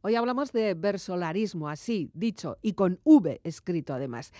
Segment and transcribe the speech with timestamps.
[0.00, 4.32] Hoy hablamos de versolarismo, así dicho, y con V escrito además.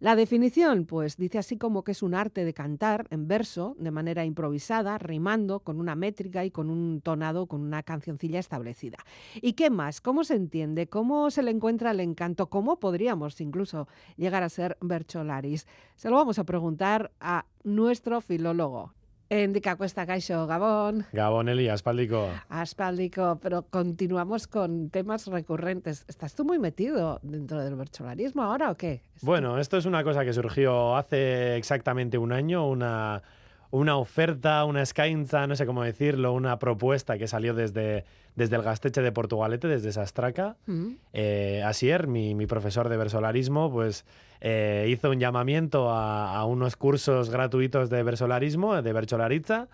[0.00, 3.92] La definición, pues dice así como que es un arte de cantar en verso, de
[3.92, 8.98] manera improvisada, rimando, con una métrica y con un tonado, con una cancioncilla establecida.
[9.36, 10.00] ¿Y qué más?
[10.00, 10.88] ¿Cómo se entiende?
[10.88, 12.50] ¿Cómo se le encuentra el encanto?
[12.50, 13.86] ¿Cómo podríamos incluso
[14.16, 15.68] llegar a ser Bercholaris?
[15.94, 18.92] Se lo vamos a preguntar a nuestro filólogo,
[19.42, 21.06] Indica Cuesta Caixo, Gabón.
[21.12, 22.28] Gabón, Eli, aspáldico.
[22.48, 26.04] Aspáldico, pero continuamos con temas recurrentes.
[26.06, 29.02] ¿Estás tú muy metido dentro del virtualismo ahora o qué?
[29.22, 33.22] Bueno, esto es una cosa que surgió hace exactamente un año, una,
[33.74, 38.04] una oferta, una escainza, no sé cómo decirlo, una propuesta que salió desde,
[38.36, 40.56] desde el Gasteche de Portugalete, desde Sastraca.
[41.12, 44.04] Eh, Asier, mi, mi profesor de versolarismo, pues
[44.40, 49.66] eh, hizo un llamamiento a, unos cursos gratuitos de versolarismo, de Bercholaritza,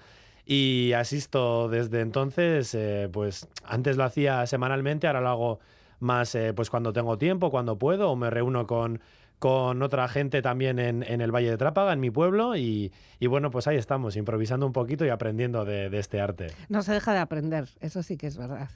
[0.47, 5.61] y asisto desde entonces, eh, pues antes lo hacía semanalmente, ahora lo hago
[5.99, 8.99] más pues cuando tengo tiempo, cuando puedo, o me reúno con,
[9.41, 12.93] con otra gente también en, el Valle de Trápaga, en mi pueblo, y,
[13.27, 16.49] bueno, pues ahí estamos, improvisando un poquito y aprendiendo de, de este arte.
[16.69, 18.69] No se deja de aprender, eso sí que es verdad.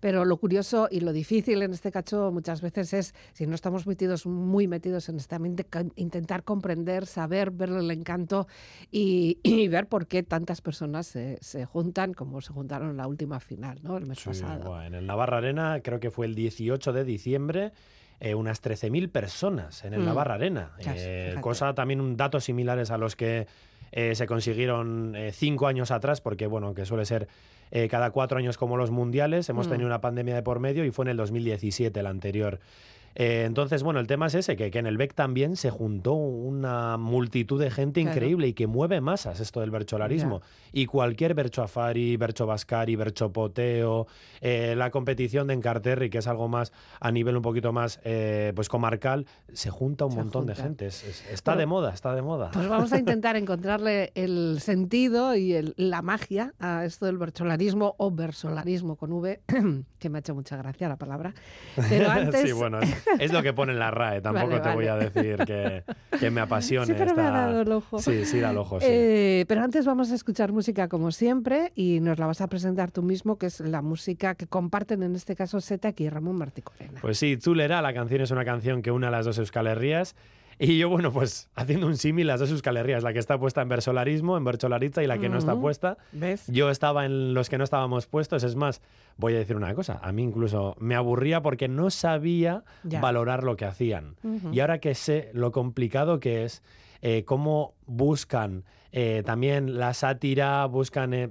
[0.00, 3.86] Pero lo curioso y lo difícil en este cacho muchas veces es, si no estamos
[3.86, 8.48] metidos, muy metidos en esta mente, intentar comprender, saber, ver el encanto
[8.90, 9.38] y,
[9.68, 13.98] ver por qué tantas personas se, juntan como se juntaron en la última final, ¿no?
[13.98, 14.82] El mes pasado.
[14.82, 17.72] en el Navarra Arena creo que fue el 18 de diciembre.
[18.20, 20.04] Eh, unas 13.000 personas en el mm.
[20.04, 20.72] Navarra Arena.
[20.84, 23.46] Eh, cosa también datos similares a los que
[23.92, 27.28] eh, se consiguieron cinco años atrás, porque bueno, que suele ser
[27.72, 29.48] eh, cada cuatro años como los mundiales.
[29.48, 29.70] Hemos mm.
[29.70, 32.60] tenido una pandemia de por medio y fue en el 2017 la anterior.
[33.14, 36.96] Eh, entonces, bueno, el tema es ese, que, en el BEC también se juntó una
[36.96, 40.42] multitud de gente increíble y que mueve masas esto del bercholarismo.
[40.72, 44.06] Y cualquier berchoafari, berchovascari, berchopoteo,
[44.40, 48.52] eh, la competición de Encarterri, que es algo más a nivel un poquito más eh,
[48.54, 50.86] pues comarcal, se junta un montón de gente.
[50.86, 52.50] está de moda, está de moda.
[52.52, 58.10] Pues vamos a intentar encontrarle el sentido y la magia a esto del bercholarismo o
[58.10, 59.40] versolarismo con V,
[59.98, 61.34] que me ha hecho mucha gracia la palabra.
[61.88, 62.42] Pero antes...
[62.42, 62.99] sí, bueno, es
[63.32, 66.86] lo que pone en la RAE, tampoco te voy a decir que, me apasione.
[66.86, 67.98] Sí, pero me ha dado el ojo.
[68.00, 68.86] Sí, sí, da el ojo, sí.
[68.88, 72.90] Eh, pero antes vamos a escuchar música como siempre y nos la vas a presentar
[72.90, 76.62] tú mismo, que es la música que comparten en este caso Seta y Ramón Martí
[76.62, 77.00] Corena.
[77.00, 79.66] Pues sí, Zulera, la canción es una canción que une a las dos Euskal
[80.60, 83.68] y yo, bueno, pues haciendo un símil las dos Euskal la que está puesta en
[83.70, 85.96] versolarismo, en bercholaritza, y la que no está puesta.
[86.12, 86.46] ¿Ves?
[86.48, 88.44] Yo estaba en los que no estábamos puestos.
[88.44, 88.82] Es más,
[89.16, 93.56] voy a decir una cosa, a mí incluso me aburría porque no sabía valorar lo
[93.56, 94.16] que hacían.
[94.52, 96.62] Y ahora que sé lo complicado que es,
[97.02, 101.30] eh, cómo buscan eh, también la sátira, buscan eh,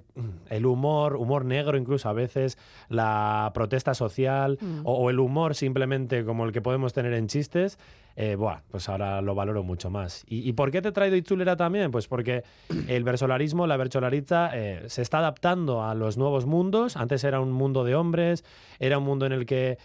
[0.50, 2.58] el humor, humor negro incluso a veces,
[2.88, 4.82] la protesta social mm.
[4.86, 7.78] o, el humor simplemente como el que podemos tener en chistes,
[8.22, 8.38] eh,
[8.70, 10.26] pues ahora lo valoro mucho más.
[10.28, 11.90] ¿Y, por qué te he traído Itzulera también?
[11.90, 12.44] Pues porque
[12.88, 14.52] el versolarismo, la vercholaritza,
[14.88, 16.98] se está adaptando a los nuevos mundos.
[16.98, 18.44] Antes era un mundo de hombres,
[18.80, 19.78] era un mundo en el que,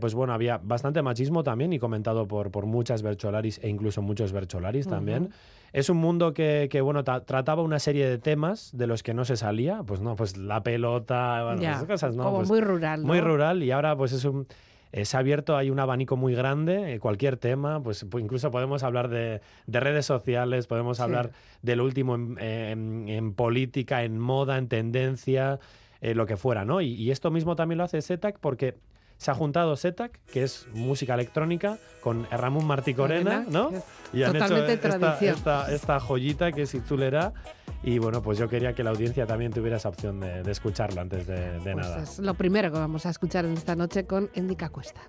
[0.00, 4.32] pues bueno, había bastante machismo también y comentado por, por muchas vercholaris e incluso muchos
[4.32, 5.30] vercholaris también.
[5.72, 9.36] Es un mundo que, bueno, trataba una serie de temas de los que no se
[9.36, 12.24] salía, pues no, pues la pelota, bueno, esas cosas, ¿no?
[12.24, 14.46] Como pues muy rural, Muy rural y ahora pues es un...
[14.92, 18.82] se ha abierto, hay un abanico muy grande, eh, cualquier tema, pues, pues, incluso podemos
[18.82, 21.30] hablar de, redes sociales, podemos hablar
[21.62, 25.60] del último en, política, en moda, en tendencia,
[26.00, 26.80] eh, lo que fuera, ¿no?
[26.80, 28.74] Y, y, esto mismo también lo hace SETAC porque
[29.20, 33.70] se ha juntado Setac, que es música electrónica, con Ramón Martí Corena, ¿no?
[34.14, 37.34] Y han hecho esta, esta, joyita que es Itzulera.
[37.82, 41.02] Y bueno, pues yo quería que la audiencia también tuviera esa opción de, de escucharlo
[41.02, 42.02] antes de, de pues nada.
[42.02, 45.02] Es lo primero que vamos a escuchar en esta noche con Endica Cuesta.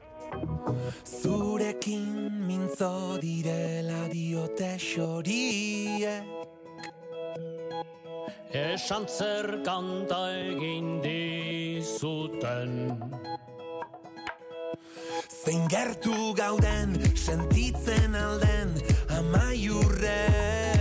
[1.06, 6.24] Zurekin mintzo direla diote xoriek
[8.52, 12.72] Esan zer kanta egin dizuten
[15.44, 18.76] Zein gertu gauden sentitzen alden
[19.18, 20.72] amaiurren.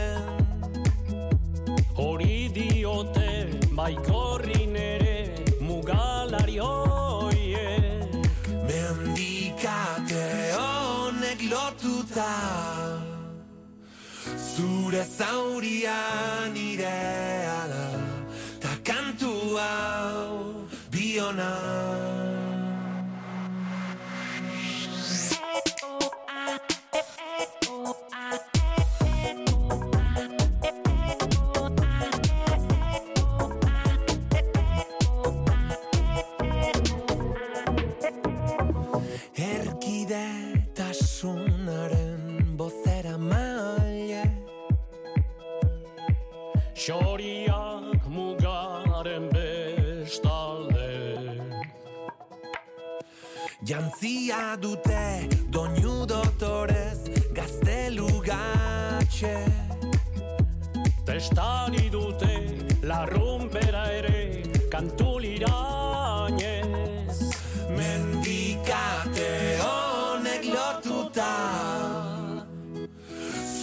[2.00, 3.31] Hori diote
[3.77, 5.17] baikorri nere
[5.61, 8.15] mugalari hoiek
[8.69, 10.25] Mendikate
[10.56, 12.31] honek lotuta
[14.37, 17.85] Zure zaurian irea da
[18.65, 20.67] Ta kantu hau
[49.00, 50.88] Zaharraren bestalde.
[53.64, 59.37] Jantzia dute doinu dotorez gaztelu gatxe
[61.06, 62.35] Testari dute
[62.82, 64.43] larrun bera ere
[64.73, 67.17] kantu lirainez
[67.76, 69.32] Mendikate
[69.64, 71.32] honek lotuta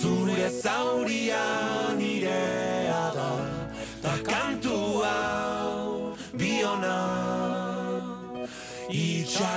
[0.02, 1.87] zure zauriak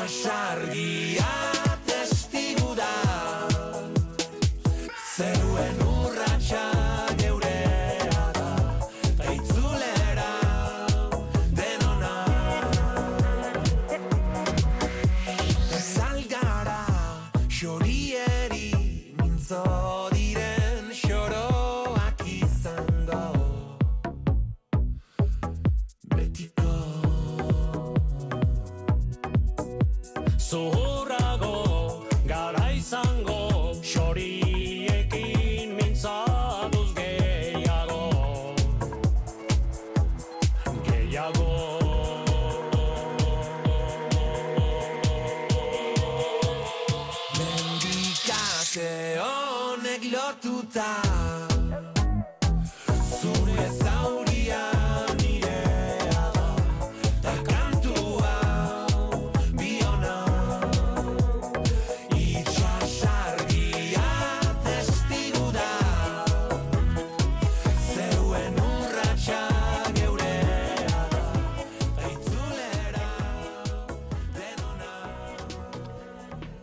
[0.08, 1.39] argia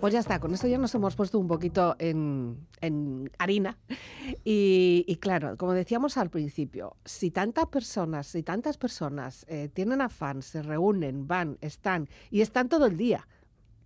[0.08, 3.78] Pues ya está, con esto ya nos hemos puesto un poquito en, en harina.
[4.46, 10.00] Y, y claro, como decíamos al principio, si tantas personas, si tantas personas eh, tienen
[10.00, 13.28] afán, se reúnen, van, están y están todo el día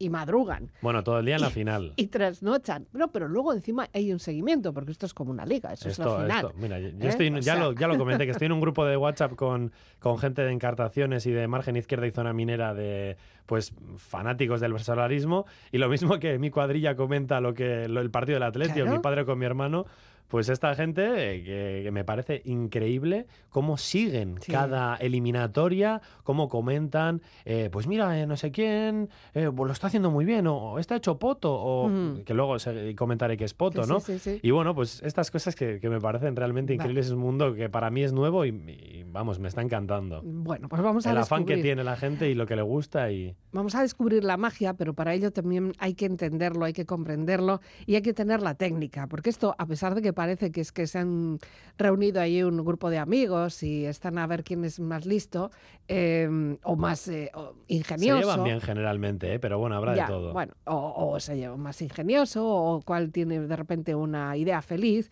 [0.01, 1.93] y madrugan Bueno, todo el día en la final.
[1.95, 5.71] y trasnochan, no, pero luego encima hay un seguimiento, porque esto es como una liga,
[5.73, 6.45] eso es la Esto, final.
[6.45, 6.95] esto, mira, yo, ¿eh?
[7.01, 9.71] estoy, ya, sea- lo, ya lo comenté, que estoy en un grupo de WhatsApp con,
[9.99, 14.71] con gente de encartaciones y de margen izquierda y zona minera de pues fanáticos del
[14.73, 18.81] versolarismo y lo mismo que mi cuadrilla comenta lo que lo- el partido del Atlético,
[18.81, 18.91] Claro.
[18.97, 19.85] mi padre con mi hermano,
[20.31, 21.01] pues esta gente
[21.35, 24.51] eh, que, que me parece increíble cómo siguen Sí.
[24.51, 29.87] cada eliminatoria, cómo comentan, eh, pues mira, eh, no sé quién, eh, pues lo está
[29.87, 31.91] haciendo muy bien, o está hecho poto, o
[32.25, 33.99] que luego se- comentaré que es poto, ¿no?
[33.99, 34.39] sí, sí.
[34.41, 36.75] Y bueno, pues estas cosas que, que me parecen realmente Vale.
[36.83, 37.05] increíbles.
[37.07, 40.21] Es un mundo que para mí es nuevo y, y, vamos, me está encantando.
[40.23, 41.63] Bueno, pues vamos a El afán que descubrir.
[41.63, 43.35] tiene la gente y lo que le gusta y...
[43.51, 47.59] Vamos a descubrir la magia, pero para ello también hay que entenderlo, hay que comprenderlo
[47.85, 50.71] y hay que tener la técnica, porque esto, a pesar de que parece que es
[50.71, 51.39] que se han
[51.79, 55.49] reunido ahí un grupo de amigos y están a ver quién es más listo
[55.87, 56.29] eh,
[56.61, 58.19] o más eh, o ingenioso.
[58.19, 59.39] Se llevan bien generalmente, ¿eh?
[59.39, 60.31] pero bueno, habrá Ya, de todo.
[60.31, 65.09] Bueno, o, o se lleva más ingenioso, o cuál tiene de repente una idea feliz.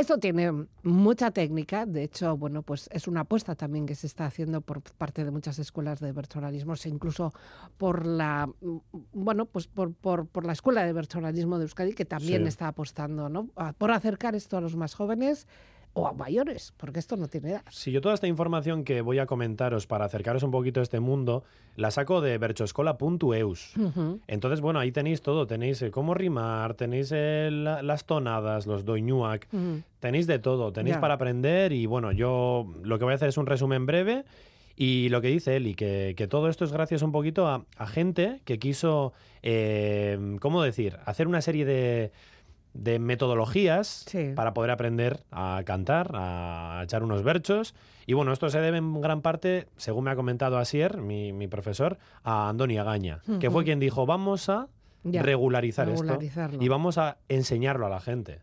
[0.00, 0.50] Esto tiene
[0.82, 4.80] mucha técnica, de hecho, bueno, pues es una apuesta también que se está haciendo por
[4.80, 7.34] parte de muchas escuelas de personalismo, incluso
[7.76, 8.76] por la, mm,
[9.12, 12.48] bueno, pues por, por, por la escuela de personalismo de Euskadi, que también Sí.
[12.48, 13.48] está apostando, ¿no?
[13.76, 15.46] Por acercar esto a los más jóvenes
[15.92, 17.62] o a mayores, porque esto no tiene edad.
[17.70, 21.00] Si yo toda esta información que voy a comentaros para acercaros un poquito a este
[21.00, 21.42] mundo,
[21.76, 23.74] la saco de berchoscola.eus.
[24.26, 25.46] Entonces, bueno, ahí tenéis todo.
[25.46, 29.82] Tenéis eh, cómo rimar, tenéis eh, la- las tonadas, los doiñuac, Ujú.
[29.98, 30.72] tenéis de todo.
[30.72, 34.24] Tenéis para aprender y bueno, yo lo que voy a hacer es un resumen breve
[34.76, 37.86] y lo que dice Eli, que, que todo esto es gracias un poquito a, a
[37.86, 42.12] gente que quiso, eh, ¿cómo decir?, hacer una serie de,
[42.74, 44.32] de metodologías Sí.
[44.34, 47.74] para poder aprender a cantar, a echar unos berchos.
[48.06, 51.48] Y bueno, esto se debe en gran parte, según me ha comentado Asier, mi, mi
[51.48, 54.68] profesor, a Andoni Agaña, que fue quien dijo, vamos a
[55.02, 56.18] Ya, regularizar esto
[56.60, 58.40] y vamos a enseñarlo a la gente.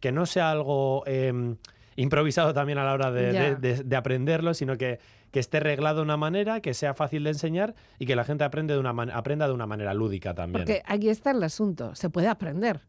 [0.00, 1.54] Que no sea algo eh,
[1.96, 3.42] improvisado también a la hora de, Ya.
[3.42, 4.98] de- de- de aprenderlo, sino que,
[5.36, 8.42] que esté reglado de una manera, que sea fácil de enseñar y que la gente
[8.42, 10.64] aprende de una man- aprenda de una manera lúdica también.
[10.64, 12.80] Porque aquí está el asunto, se puede aprender.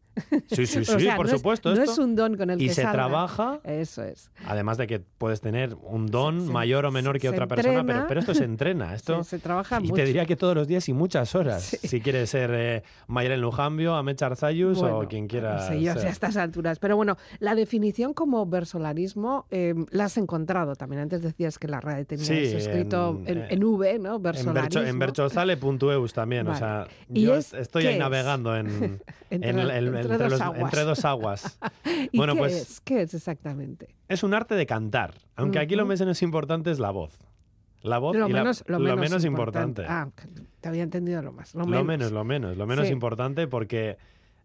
[0.50, 1.74] Sí, sí, sí, O sea, por no es- supuesto.
[1.74, 2.92] no es un don con el y que se salga.
[2.92, 4.30] trabaja, Eso es.
[4.46, 7.84] además de que puedes tener un don Se- mayor o menor que se otra persona,
[7.84, 8.94] pero, pero esto se entrena.
[8.98, 9.94] Esto, Se, se trabaja y mucho.
[9.96, 11.62] te diría que todos los días y muchas horas.
[11.64, 11.86] Sí.
[11.86, 15.56] Si quieres ser eh, Mayra Lujambio, Amech Arzayus Bueno, o quien quiera.
[15.56, 16.06] No sé yo ser.
[16.06, 16.78] a estas alturas.
[16.80, 21.02] Pero bueno, la definición como versolarismo eh, la has encontrado también.
[21.02, 24.16] Antes decías que la RAE tenía Sí, escrito en- en, eh, en V, ¿no?
[24.16, 27.98] En, berchozale.eus también, o sea, ¿Y yo es- estoy ahí es?
[28.00, 28.66] navegando en,
[29.30, 30.60] Entre- en el- el- entre entre, dos los- aguas.
[30.62, 31.58] entre dos aguas.
[32.12, 32.80] ¿Y bueno, qué pues- es?
[32.80, 33.88] ¿Qué es exactamente?
[34.08, 37.12] Es un arte de cantar, aunque aquí lo menos importante es la voz.
[37.82, 39.84] La voz lo y la- menos, lo menos, importante.
[39.88, 40.08] Ah,
[40.60, 41.54] te había entendido lo más.
[41.54, 42.92] Lo, Lo menos, lo menos, lo menos Sí.
[42.92, 43.96] importante porque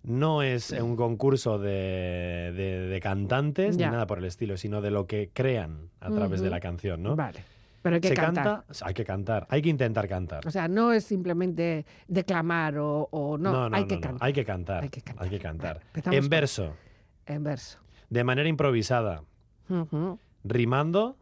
[0.04, 3.88] no es un concurso de, de- de cantantes Ya.
[3.88, 7.02] ni nada por el estilo, sino de lo que crean a través de la canción,
[7.02, 7.16] ¿no?
[7.16, 7.40] Vale.
[7.84, 8.44] Pero hay que Se cantar.
[8.44, 10.48] canta, hay que cantar, hay que intentar cantar.
[10.48, 14.26] O sea, no es simplemente declamar o, o no, hay que no, cantar.
[14.28, 15.24] hay que cantar, Hay que cantar.
[15.26, 15.80] hay que cantar.
[16.06, 16.74] Vale, en verso,
[17.28, 17.78] En verso.
[18.10, 19.22] de manera improvisada,
[20.44, 21.18] rimando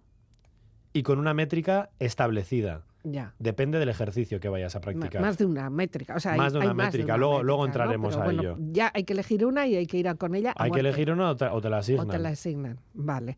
[0.94, 2.84] y con una métrica establecida.
[3.04, 3.34] Ya.
[3.40, 5.20] Depende del ejercicio que vayas a practicar.
[5.24, 6.16] Más de una métrica.
[6.16, 7.18] O sea, hay- Más de hay una métrica.
[7.18, 7.92] Luego- luego métrica, ¿no?
[7.94, 8.58] entraremos Pero a bueno, ello.
[8.72, 10.54] Ya hay que elegir una y hay que ir a con ella.
[10.56, 12.08] Hay que elegir una o te, o te la O asignan.
[12.10, 12.78] te la asignan.
[12.94, 13.38] Vale.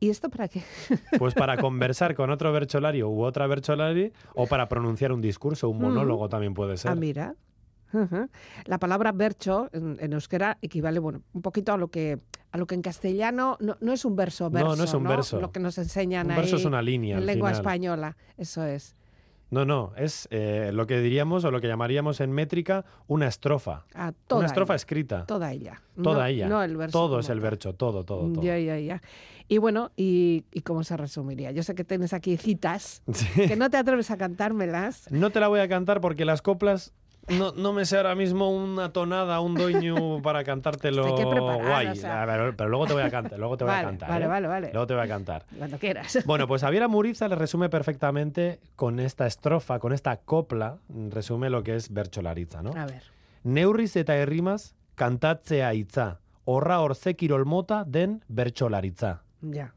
[0.00, 0.62] ¿Y esto para qué?
[1.18, 5.78] Pues para conversar con otro bercholario u otra bercholari o para pronunciar un discurso, un
[5.78, 5.82] Mm.
[5.82, 6.90] monólogo también puede ser.
[6.90, 7.34] Ah, mira.
[8.66, 12.18] La palabra bercho en, en euskera equivale, bueno, un poquito a lo que
[12.50, 14.74] a lo que en castellano no, no es un verso, verso.
[14.76, 15.40] no es un verso.
[15.40, 17.18] Lo que nos enseñan un ahí verso es una línea.
[17.18, 17.60] en lengua final.
[17.60, 18.16] española.
[18.36, 18.96] Eso es.
[19.54, 23.84] No, no, es eh, lo que diríamos o lo que llamaríamos en métrica una estrofa.
[23.94, 24.76] A toda una estrofa ella.
[24.76, 25.26] escrita.
[25.26, 25.80] Toda ella.
[26.02, 26.48] Toda No- ella.
[26.48, 26.98] No el verso.
[26.98, 28.42] todo es el verso, todo, todo, todo.
[28.42, 29.00] Ya, ya, ya.
[29.46, 31.50] Y bueno, ¿y, y cómo se resumiría?
[31.52, 33.46] Yo sé que tienes aquí citas Sí.
[33.46, 35.10] que no te atreves a cantármelas.
[35.10, 36.92] No te la voy a cantar porque las coplas
[37.28, 41.86] no, no me sé ahora mismo una tonada, un doño para cantártelo preparar, guay.
[41.88, 42.24] o sea.
[42.56, 44.08] Pero luego te voy a cantar, luego te voy Vale, a cantar.
[44.08, 44.28] vale, ¿eh?
[44.28, 44.70] vale, vale.
[44.72, 45.44] Luego te voy a cantar.
[45.56, 46.18] Cuando quieras.
[46.26, 50.78] Bueno, pues Javier Amuriza le resume perfectamente con esta estrofa, con esta copla,
[51.10, 52.72] resume lo que es bertsolariza, ¿no?
[52.76, 53.02] A ver.
[53.42, 59.22] Neurriz eta herrimaz kantatzea hitza, horra horze kirol mota den bertsolaritza.
[59.42, 59.74] Ya.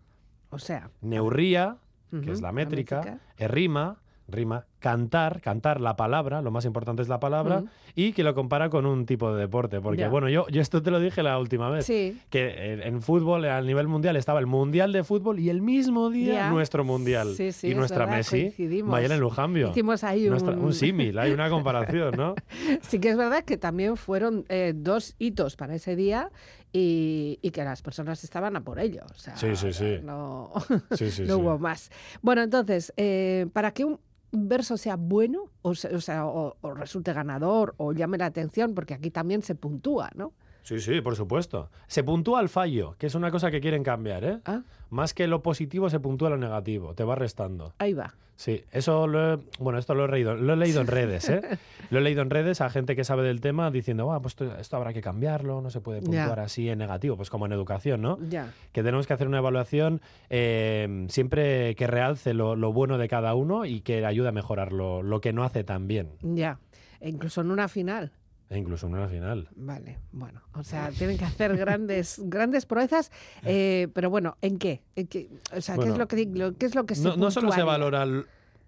[0.49, 0.89] O sea.
[1.01, 1.77] Neurría,
[2.23, 3.19] que es la métrica, métrica.
[3.37, 3.97] errima,
[4.29, 7.63] rima, cantar, cantar la palabra, lo más importante es la palabra,
[7.95, 9.81] y que lo compara con un tipo de deporte.
[9.81, 11.85] Porque, bueno, yo, yo esto te lo dije la última vez.
[11.85, 12.19] Sí.
[12.29, 16.09] Que en, en fútbol, a nivel mundial, estaba el mundial de fútbol y el mismo
[16.09, 17.33] día nuestro mundial.
[17.35, 18.81] Sí, sí, y es nuestra verdad, Messi.
[18.83, 19.71] Mayelen Lujambio.
[19.71, 20.65] Hicimos ahí Nuestra- un...
[20.65, 22.35] un símil, hay una comparación, ¿no?
[22.81, 26.29] Sí que es verdad que también fueron eh, dos hitos para ese día
[26.71, 29.01] y, y que las personas estaban a por ello.
[29.09, 29.99] O sea, Sí, sí, sí.
[30.03, 30.51] No,
[30.91, 31.89] Sí, sí, no hubo más.
[32.21, 33.99] Bueno, entonces, eh, para que un
[34.37, 38.73] verso sea bueno, o, se- o sea, o, o resulte ganador, o llame la atención,
[38.75, 40.33] porque aquí también se puntúa, ¿no?
[40.67, 41.69] Sí, sí, por supuesto.
[41.87, 44.39] Se puntúa el fallo, que es una cosa que quieren cambiar, ¿eh?
[44.43, 47.73] Ah, Más que lo positivo, se puntúa lo negativo, te va restando.
[47.79, 48.13] ahí va.
[48.35, 51.41] Sí, eso lo he, bueno, esto lo he leído, lo he leído en redes, ¿eh?
[51.89, 54.57] Lo he leído en redes a gente que sabe del tema diciendo, ah, pues esto,
[54.57, 58.01] esto habrá que cambiarlo, no se puede puntuar así en negativo, pues como en educación,
[58.01, 58.19] ¿no?
[58.29, 58.51] Ya.
[58.73, 63.33] Que tenemos que hacer una evaluación eh, siempre que realce lo, lo bueno de cada
[63.35, 66.59] uno y que ayude a mejorar lo, lo que no hace tan bien, Ya.
[66.99, 68.11] E incluso en una final.
[68.49, 69.49] E incluso en una final.
[69.55, 73.11] Vale, bueno, o sea, tienen que hacer grandes, grandes proezas,
[73.43, 74.81] eh, pero bueno, ¿en qué?
[74.95, 75.29] ¿En qué?
[75.55, 77.31] O sea, ¿qué Bueno, es lo que lo- qué es lo que se No, no
[77.31, 78.25] solo se valora el,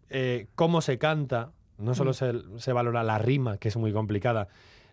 [0.09, 2.13] eh, cómo se canta, no solo Mm.
[2.13, 4.48] se, se valora la rima, que es muy complicada,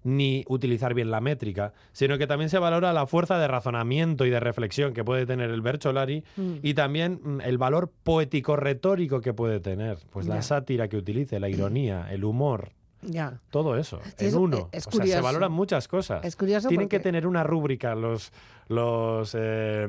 [0.04, 4.30] ni utilizar bien la métrica, sino que también se valora la fuerza de razonamiento y
[4.30, 6.52] de reflexión que puede tener el Bercholari Mm.
[6.62, 11.48] y también mm, el valor poético-retórico que puede tener, pues la sátira que utilice, la
[11.48, 12.70] ironía, el humor,
[13.06, 13.40] Ya.
[13.50, 14.68] todo eso, Sí, en es- uno.
[14.72, 16.24] es o sea, se valoran muchas cosas.
[16.24, 18.32] Es curioso Tienen porque que tener una rúbrica los,
[18.68, 19.86] los, eh,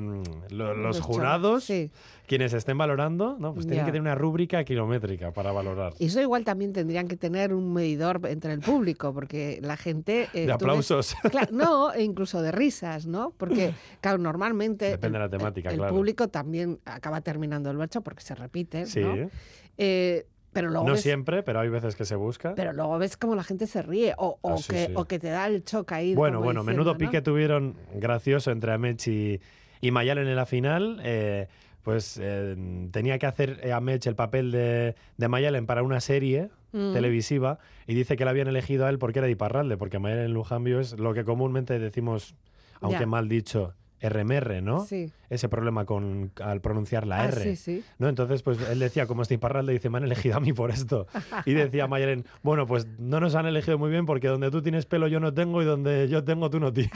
[0.50, 1.90] lo- los los jurados, Sí.
[2.28, 3.54] quienes estén valorando, ¿no?
[3.54, 3.86] pues tienen Ya.
[3.86, 5.94] que tener una rúbrica kilométrica para valorar.
[6.00, 10.24] Y eso igual también tendrían que tener un medidor entre el público, porque la gente...
[10.34, 11.16] eh, de ves- aplausos.
[11.32, 13.34] Claro, no, e incluso de risas, ¿no?
[13.38, 15.96] Porque, claro, normalmente Depende de la el- temática, el, claro.
[15.96, 19.30] público también acaba terminando el verso porque se repite, Sí, ¿no?
[19.78, 22.54] Eh, pero luego no ves, siempre, pero hay veces que se busca.
[22.56, 24.92] pero luego ves como la gente se ríe o, o Ah, sí, que, sí.
[24.96, 26.16] o que te da el choque ahí.
[26.16, 26.98] bueno, bueno, diciendo, menudo ¿no?
[26.98, 29.40] pique tuvieron gracioso entre Amech y,
[29.82, 31.00] y Mayalen en la final.
[31.04, 31.48] eh,
[31.84, 32.58] pues eh,
[32.92, 36.92] tenía que hacer Amech el papel de, de Mayalen para una serie Mm.
[36.92, 40.34] televisiva y dice que la habían elegido a él porque era de Iparralde, porque Mayalen
[40.34, 42.36] Lujambio es lo que comúnmente decimos,
[42.82, 44.86] aunque mal dicho, RMR, ¿no?
[44.86, 45.12] Sí.
[45.30, 47.44] Ese problema con al pronunciar la Ah, R.
[47.44, 47.84] sí, sí.
[47.98, 48.08] ¿no?
[48.10, 51.08] Entonces, pues él decía, como este Iparralde, dice, me han elegido a mí por esto.
[51.46, 54.86] Y decía Mayelen, bueno, pues no nos han elegido muy bien porque donde tú tienes
[54.86, 56.92] pelo yo no tengo y donde yo tengo tú no tienes.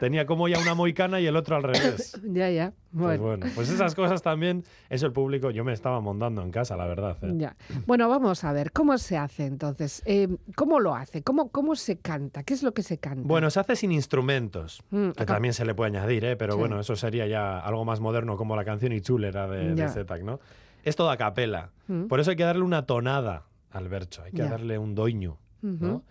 [0.00, 2.20] Tenía como ya una moicana y el otro al revés.
[2.24, 2.72] Ya, ya.
[2.92, 3.22] Pues Bueno.
[3.22, 6.86] bueno, pues esas cosas también, eso el público, yo me estaba montando en casa, la
[6.86, 7.16] verdad.
[7.22, 7.32] ¿eh?
[7.36, 7.56] Ya.
[7.86, 10.02] Bueno, vamos a ver, ¿cómo se hace entonces?
[10.06, 11.22] Eh, ¿Cómo lo hace?
[11.22, 12.42] ¿Cómo, ¿Cómo se canta?
[12.42, 13.22] ¿Qué es lo que se canta?
[13.26, 16.36] Bueno, se hace sin instrumentos, Mm, que también se le puede añadir, ¿eh?
[16.36, 16.58] pero Sí.
[16.58, 19.88] bueno, eso sería ya algo más moderno como la canción Ichulera de, de Ya.
[19.88, 20.40] Zetac, ¿no?
[20.84, 21.70] Es todo a capela.
[21.88, 22.04] Mm.
[22.06, 24.48] Por eso hay que darle una tonada al bercho, hay que Ya.
[24.50, 25.38] darle un doño.
[25.62, 26.02] ¿no?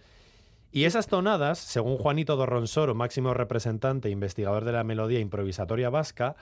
[0.75, 6.35] Y esas tonadas, según Juanito Dorronsoro, máximo representante e investigador de la melodía improvisatoria vasca,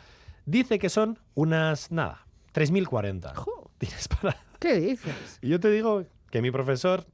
[0.48, 2.26] dice que son unas, nada,
[2.56, 3.36] 3.040.
[3.36, 3.70] Jo.
[3.78, 4.36] tienes para...?
[4.58, 5.38] ¿Qué dices?
[5.44, 7.06] Y yo te digo que mi profesor,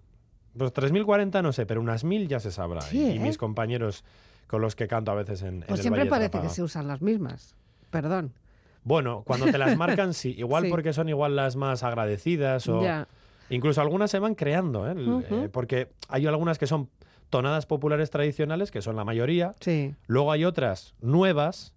[0.57, 2.79] pues 3.040 no sé, pero unas 1.000 ya se sabrá.
[2.79, 3.19] Sí, y, y ¿eh?
[3.19, 4.05] mis compañeros
[4.47, 6.87] con los que canto a veces en, en Pues el siempre parece que se usan
[6.87, 7.53] las mismas.
[7.91, 8.31] Perdón.
[8.85, 10.35] Bueno, cuando te las marcan, sí.
[10.37, 10.69] Igual Sí.
[10.69, 12.81] porque son igual las más agradecidas o...
[12.81, 13.09] Ya.
[13.49, 14.95] Incluso algunas se van creando, ¿eh?
[15.31, 16.87] Eh, porque hay algunas que son
[17.29, 19.53] tonadas populares tradicionales, que son la mayoría.
[19.59, 19.93] Sí.
[20.07, 21.73] Luego hay otras nuevas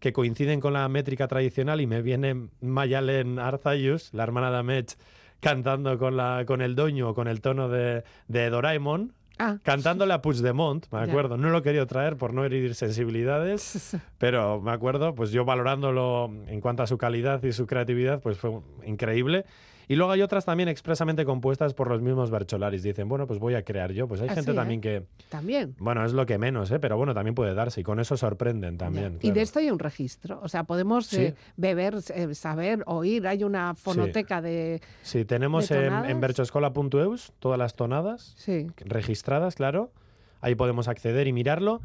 [0.00, 4.96] que coinciden con la métrica tradicional y me viene Mayalen Arzayus, la hermana de Amech,
[5.40, 10.14] cantando con, la, con el doño o con el tono de, de Doraemon, Ah, cantándole
[10.14, 11.04] a Puigdemont, me Ya.
[11.04, 11.36] acuerdo.
[11.36, 16.60] No lo querido traer por no herir sensibilidades, pero me acuerdo, pues yo valorándolo en
[16.62, 19.44] cuanto a su calidad y su creatividad, pues fue increíble.
[19.88, 22.82] Y luego hay otras también expresamente compuestas por los mismos Bercholaris.
[22.82, 24.08] Dicen, bueno, pues voy a crear yo.
[24.08, 24.54] Pues hay Así, gente ¿eh?
[24.54, 25.76] también que, también.
[25.78, 26.78] bueno, es lo que menos, ¿eh?
[26.80, 29.16] pero bueno, también puede darse y con eso sorprenden también.
[29.16, 29.34] Y claro.
[29.34, 30.40] de esto hay un registro.
[30.42, 31.20] O sea, podemos Sí.
[31.26, 33.26] eh, beber, eh, saber, oír.
[33.28, 34.80] Hay una fonoteca de.
[35.02, 38.66] Sí, tenemos ¿De en, en berchoscola.eus todas las tonadas Sí.
[38.84, 39.92] registradas, claro.
[40.40, 41.80] Ahí podemos acceder y mirarlo.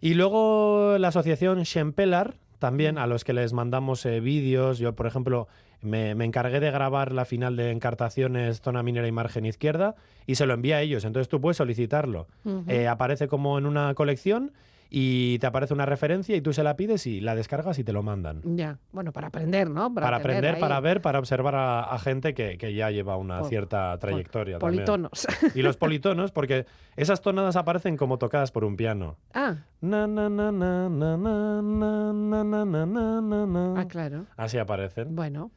[0.00, 4.78] Y luego la asociación Shempelar, también a los que les mandamos eh, vídeos.
[4.78, 5.48] Yo, por ejemplo,
[5.82, 9.94] me, me encargué de grabar la final de Encartaciones, zona minera y margen izquierda,
[10.26, 11.04] y se lo envía a ellos.
[11.04, 12.26] Entonces tú puedes solicitarlo.
[12.66, 14.52] Eh, aparece como en una colección
[14.92, 17.92] y te aparece una referencia y tú se la pides y la descargas y te
[17.92, 18.40] lo mandan.
[18.56, 18.78] Ya.
[18.90, 19.94] Bueno, para aprender, ¿no?
[19.94, 23.38] Para, aprender, ahí para ver, para observar a, a gente que, que ya lleva una
[23.38, 24.58] Pol- cierta trayectoria.
[24.58, 24.84] también.
[24.84, 25.26] Politonos.
[25.54, 29.16] Y los politonos, porque esas tonadas aparecen como tocadas por un piano.
[29.32, 33.80] ah, na, na, na, na, na, na, na, na, na, na, na.
[33.80, 34.26] ah, claro.
[34.36, 35.14] Así aparecen.
[35.14, 35.52] Bueno.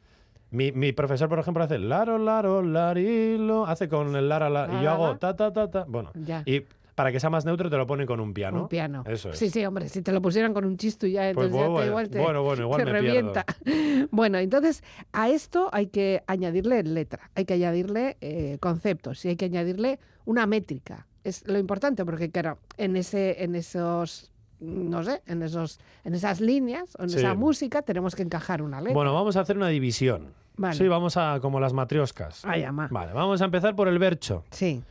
[0.54, 4.84] Mi, mi profesor, por ejemplo, hace laro, laro, larilo, hace con el lara, la, y
[4.84, 5.84] yo hago ta, ta, ta, ta.
[5.88, 6.42] Bueno, Ya.
[6.46, 6.62] y
[6.94, 8.62] para que sea más neutro te lo ponen con un piano.
[8.62, 9.02] Un piano.
[9.06, 9.38] Eso es.
[9.38, 11.86] Sí, sí, hombre, si te lo pusieran con un chisto ya, Pues entonces ya te,
[11.88, 13.44] igual te, bueno, bueno, igual te me revienta.
[14.12, 19.36] Bueno, entonces a esto hay que añadirle letra, hay que añadirle eh, conceptos y hay
[19.36, 21.06] que añadirle una métrica.
[21.24, 24.30] Es lo importante porque claro, en ese, en esos
[24.64, 27.18] no sé, en esos, en esas líneas, en Sí.
[27.18, 28.94] esa música tenemos que encajar una letra.
[28.94, 30.32] Bueno, vamos a hacer una división.
[30.56, 30.76] Vale.
[30.76, 32.44] Sí, vamos a como las matrioscas.
[32.44, 32.88] Ay, ama.
[32.90, 34.44] Vale, vamos a empezar por el bercho.
[34.50, 34.82] Sí,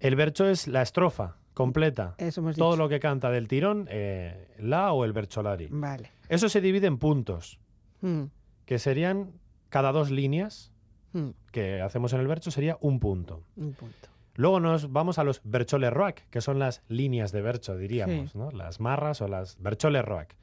[0.00, 2.14] El bercho es la estrofa completa.
[2.18, 2.82] eso hemos Todo dicho.
[2.84, 5.68] lo que canta del tirón, eh, la o el bercholari.
[5.70, 6.10] Vale.
[6.28, 7.58] Eso se divide en puntos,
[8.00, 8.24] Mm,
[8.64, 9.32] que serían
[9.70, 10.72] cada dos líneas
[11.14, 13.42] mm, que hacemos en el bercho sería un punto.
[13.56, 14.08] un punto.
[14.38, 18.38] Luego nos vamos a los bercholes roac, que son las líneas de bercho, diríamos, Sí.
[18.38, 18.52] ¿no?
[18.52, 20.36] Las marras o las bercholes roac.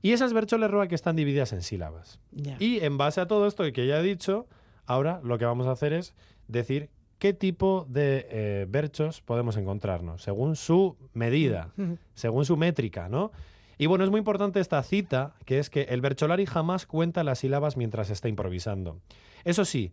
[0.00, 2.18] Y esas bercholes roac están divididas en sílabas.
[2.58, 4.46] Y en base a todo esto que ya he dicho,
[4.86, 6.14] ahora lo que vamos a hacer es
[6.48, 11.74] decir qué tipo de eh, berchos podemos encontrarnos, según su medida,
[12.14, 13.32] según su métrica, ¿no?
[13.76, 17.40] Y bueno, es muy importante esta cita, que es que el bercholari jamás cuenta las
[17.40, 18.98] sílabas mientras está improvisando.
[19.44, 19.92] Eso sí,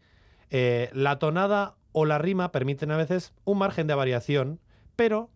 [0.50, 4.60] eh, la tonada o la rima permiten a veces un margen de variación,
[4.96, 5.32] pero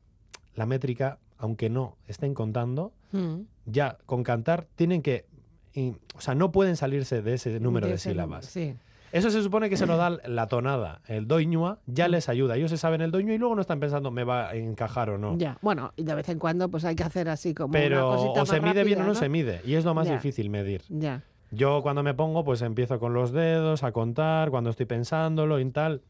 [0.53, 3.39] la métrica, aunque no estén contando, mm.
[3.65, 5.25] ya con cantar tienen que...
[5.73, 8.45] y- o sea, no pueden salirse de ese número de, ese sílabas.
[8.45, 8.75] Sí.
[9.11, 12.57] Eso se supone que se lo da la tonada, el doñua, ya les ayuda.
[12.57, 15.17] Ellos se saben el doño y luego no están pensando me va a encajar o
[15.17, 15.35] no.
[15.39, 18.17] Ya, bueno, y de vez en cuando pues hay que hacer así como Pero una
[18.17, 19.61] cosita o se más mide bien o no, se mide.
[19.65, 20.13] Y es lo más Ya.
[20.13, 20.83] difícil medir.
[20.89, 25.59] Ya, Yo cuando me pongo, pues empiezo con los dedos a contar, cuando estoy pensándolo
[25.59, 26.01] y tal.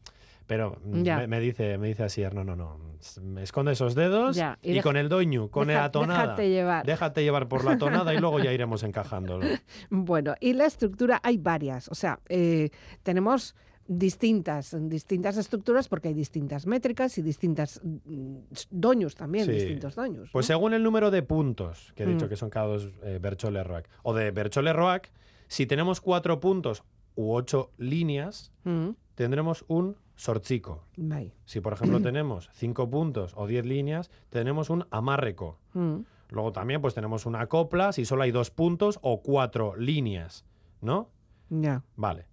[0.52, 2.78] Pero mm, me, me dice, me dice así, no, no, no.
[3.22, 6.22] Me esconde esos dedos Ya, y con el doñu, con deja- la tonada.
[6.22, 6.84] déjate llevar.
[6.86, 9.46] Déjate llevar por la tonada y luego ya iremos encajándolo.
[9.88, 11.88] Bueno, y la estructura hay varias.
[11.88, 12.68] O sea, eh,
[13.02, 13.56] tenemos
[13.88, 18.36] distintas, distintas estructuras porque hay distintas métricas y distintas mm,
[18.70, 19.52] doños también, Sí.
[19.52, 20.28] distintos doños.
[20.32, 22.28] Pues según el número de puntos, que he dicho Mm.
[22.28, 25.10] que son cada dos eh, Berchole Roac, o de Berchole Roac,
[25.48, 26.82] si tenemos cuatro puntos
[27.14, 30.84] u ocho líneas, Mm, tendremos un sorchico.
[30.96, 31.32] vai.
[31.44, 35.58] Si, por ejemplo, tenemos cinco puntos o diez líneas, tenemos un amárreco.
[35.74, 40.44] Mm, Luego también pues tenemos una copla si solo hay dos puntos o cuatro líneas,
[40.80, 41.10] ¿no?
[41.50, 41.82] ya.
[41.96, 42.24] Vale.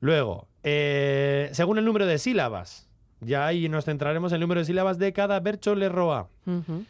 [0.00, 2.88] Luego, eh, según el número de sílabas,
[3.20, 6.28] ya ahí nos centraremos en el número de sílabas de cada Berchole Roa.
[6.46, 6.84] Ujú.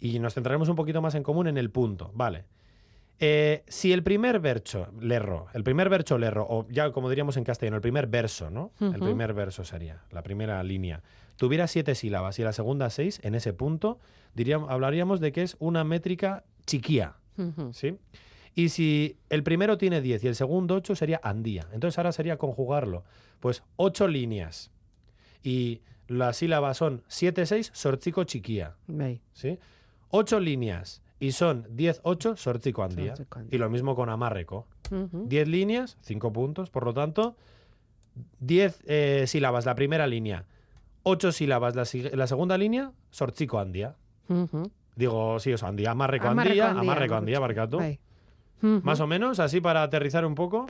[0.00, 2.44] Y nos centraremos un poquito más en común en el punto, ¿vale?
[3.20, 7.44] Eh, si el primer verso, lerro, el primer verso lerro, o ya como diríamos en
[7.44, 8.72] castellano, el primer verso, ¿no?
[8.80, 11.02] El primer verso sería, la primera línea,
[11.36, 13.98] tuviera siete sílabas y la segunda seis, en ese punto,
[14.34, 17.16] diríamos, hablaríamos de que es una métrica chiquía.
[17.72, 17.96] ¿sí?
[18.54, 21.68] Y si el primero tiene 10 y el segundo 8 sería andía.
[21.72, 23.04] Entonces ahora sería conjugarlo.
[23.38, 24.72] Pues 8 líneas.
[25.44, 28.74] Y las sílabas son 7, 6, sorchico chiquía.
[29.32, 29.58] ¿sí?
[30.10, 33.14] 8 líneas y son 10-8 Sortzico Andía.
[33.50, 34.66] Y lo mismo con Amarreco.
[34.90, 37.36] 10 líneas, 5 puntos, por lo tanto,
[38.40, 40.44] 10 eh, sílabas la primera línea,
[41.02, 43.96] 8 sílabas la, la, segunda línea, Sortzico Andía.
[44.96, 47.80] Digo, sí, o Andía, Amarreco Andía, Amarreco Andía, Barcato.
[48.60, 50.66] Más o menos, así para aterrizar un poco.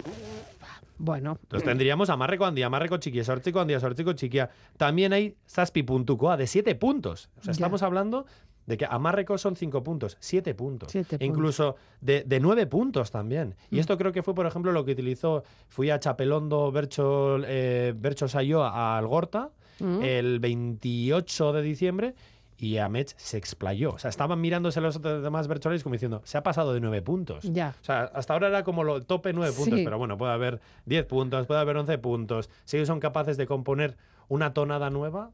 [0.98, 1.38] Bueno.
[1.42, 4.50] Entonces tendríamos amarreco andía, amarreco chiquia, sortico andía, sortico chiquia.
[4.76, 7.30] También hay saspi de 7 puntos.
[7.38, 8.26] O sea, estamos hablando
[8.68, 10.92] de que amarreko son 5 puntos, 7 puntos.
[10.92, 13.54] Siete E incluso de, de 9 puntos también.
[13.70, 13.80] Y Mm.
[13.80, 18.28] esto creo que fue, por ejemplo, lo que utilizó, fui a Chapelondo, Bercho, eh, Bercho
[18.28, 19.50] Sayo a Algorta
[19.80, 20.02] Mm.
[20.02, 22.14] el 28 de diciembre
[22.58, 23.92] y Amech se explayó.
[23.92, 27.44] O sea, estaban mirándose los demás Bercholis como diciendo, se ha pasado de 9 puntos.
[27.44, 27.74] ya.
[27.80, 31.06] O sea, hasta ahora era como lo tope 9 puntos, pero bueno, puede haber 10
[31.06, 32.50] puntos, puede haber 11 puntos.
[32.64, 33.96] Si ellos son capaces de componer
[34.28, 35.30] una tonada nueva,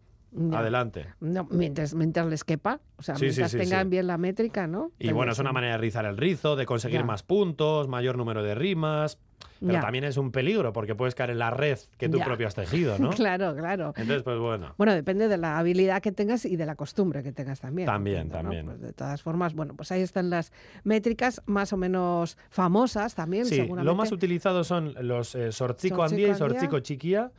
[0.53, 1.07] adelante.
[1.20, 4.90] No, mientras, mientras les quepa, o sea, Sí, mientras sí, tengan bien la métrica, ¿no?
[4.99, 7.07] Y Pero bueno, es una manera de rizar el rizo, de conseguir Ya.
[7.07, 9.18] más puntos, mayor número de rimas.
[9.61, 9.81] Pero Ya.
[9.81, 12.25] también es un peligro porque puedes caer en la red que tú Ya.
[12.25, 13.11] propio has tejido, ¿no?
[13.11, 13.88] Claro, claro.
[13.97, 14.75] Entonces, pues bueno.
[14.77, 17.87] Bueno, depende de la habilidad que tengas y de la costumbre que tengas también.
[17.87, 18.42] También, entiendo, ¿no?
[18.42, 18.66] también.
[18.66, 23.47] Pues de todas formas, bueno, pues ahí están las métricas más o menos famosas también,
[23.47, 23.85] Sí, seguramente.
[23.87, 27.31] lo más utilizado son los eh, Sorchico andía y sorchico chiquía.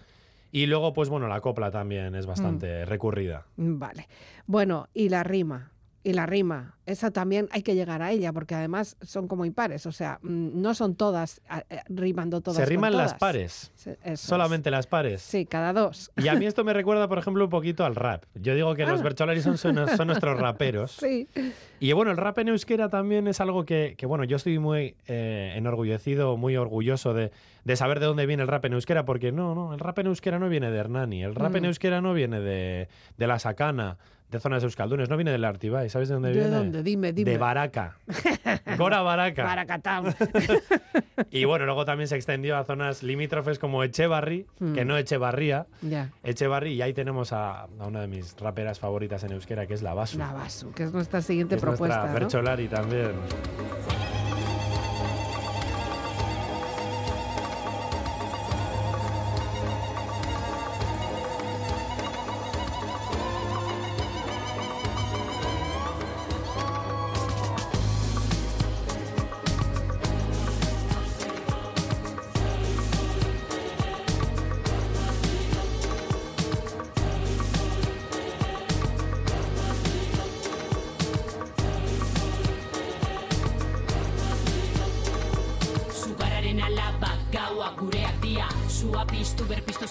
[0.55, 2.87] Y luego, pues bueno, la copla también es bastante Mm.
[2.87, 3.45] recurrida.
[3.57, 4.07] Vale.
[4.47, 5.69] Bueno, y la rima.
[6.05, 9.87] Y la rima, esa también hay que llegar a ella, porque además son como impares,
[9.87, 12.57] o sea, mm, no son todas a- eh, rimando todas.
[12.57, 13.71] Se con riman las pares,
[14.03, 14.19] es.
[14.19, 15.23] solamente las pares.
[15.23, 16.11] Sí, cada dos.
[16.15, 18.25] Y a mí esto me recuerda, por ejemplo, un poquito al rap.
[18.35, 19.03] Yo digo que los Ah.
[19.03, 20.91] Bercholari son, son, son nuestros raperos.
[20.91, 21.27] Sí.
[21.79, 24.95] Y bueno, el rap en euskera también es algo que, que, bueno, yo estoy muy
[25.07, 27.31] eh, enorgullecido, muy orgulloso de,
[27.63, 30.05] de saber de dónde viene el rap en euskera, porque no, no, el rap en
[30.05, 31.65] euskera no viene de Hernani, el rap en Mm.
[31.65, 33.97] euskera no viene de, de la Sacana,
[34.31, 36.49] de zonas euskaldunes, no viene del Artibay, ¿sabes de dónde ¿De viene?
[36.49, 36.83] dónde?
[36.83, 37.31] Dime, dime.
[37.31, 37.97] De Baraca.
[38.77, 39.43] Gora Baraca.
[39.43, 40.13] Paracatam.
[41.31, 44.87] Y bueno, luego también se extendió a zonas limítrofes como Echevarri, que Mm.
[44.87, 45.65] no Echevarría.
[46.23, 49.81] Echevarri, y ahí tenemos a, a una de mis raperas favoritas en euskera, que es
[49.81, 50.17] la Basu.
[50.17, 51.99] La Basu, que es nuestra siguiente es propuesta.
[51.99, 52.19] nuestra ¿no?
[52.19, 53.11] Bercholari también.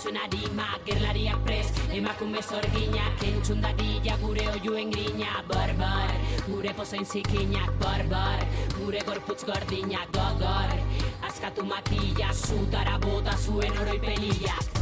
[0.04, 6.12] Piztu berpiztu zuen arima Gerlariak prez, emakume zorginak Entzun dadila gure oiuen grina Barbar,
[6.46, 8.44] gure pozain zikinak Barbar,
[8.78, 10.78] gure gorputz gordinak Gogor,
[11.26, 14.74] askatu matila Zutara bota zuen oroi pelillak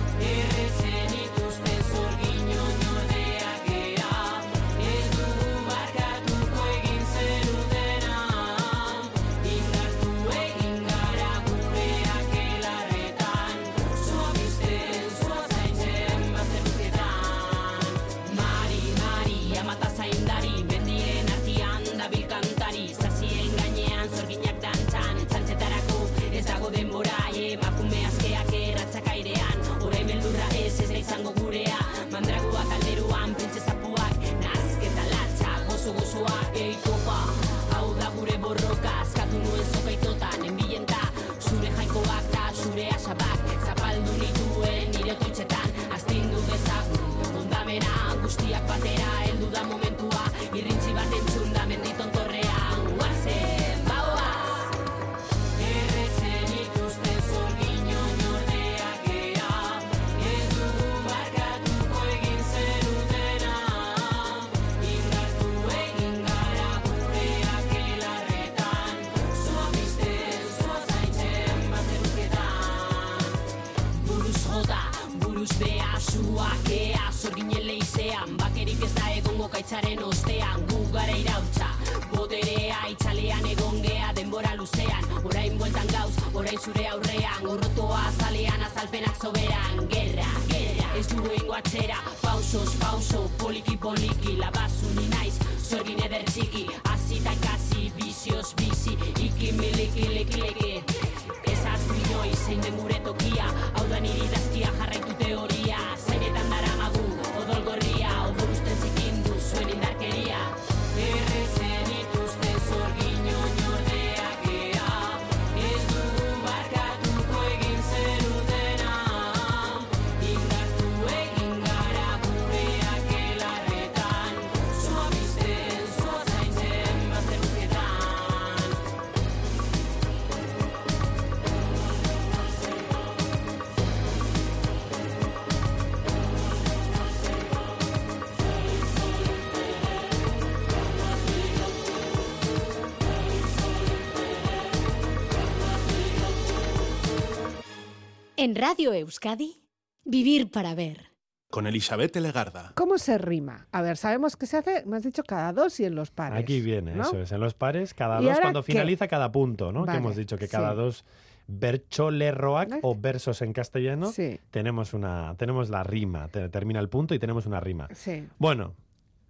[148.64, 149.60] Radio Euskadi,
[150.04, 151.10] Vivir para Ver.
[151.50, 152.70] Con Elizabeth Legarda.
[152.76, 153.66] ¿Cómo se rima?
[153.72, 156.38] A ver, sabemos que se hace, me has dicho cada dos y en los pares.
[156.38, 157.02] Aquí viene, ¿no?
[157.02, 157.32] eso es.
[157.32, 158.70] En los pares, cada ¿Y dos, cuando qué?
[158.70, 159.80] finaliza cada punto, ¿no?
[159.80, 160.76] Vale, Que hemos dicho que cada sí.
[160.76, 161.04] dos
[161.48, 162.80] bercholerroac ¿Ves?
[162.84, 166.28] o versos en castellano, Sí, tenemos, una, tenemos la rima.
[166.28, 167.88] Te- termina el punto y tenemos una rima.
[167.92, 168.28] sí.
[168.38, 168.76] Bueno,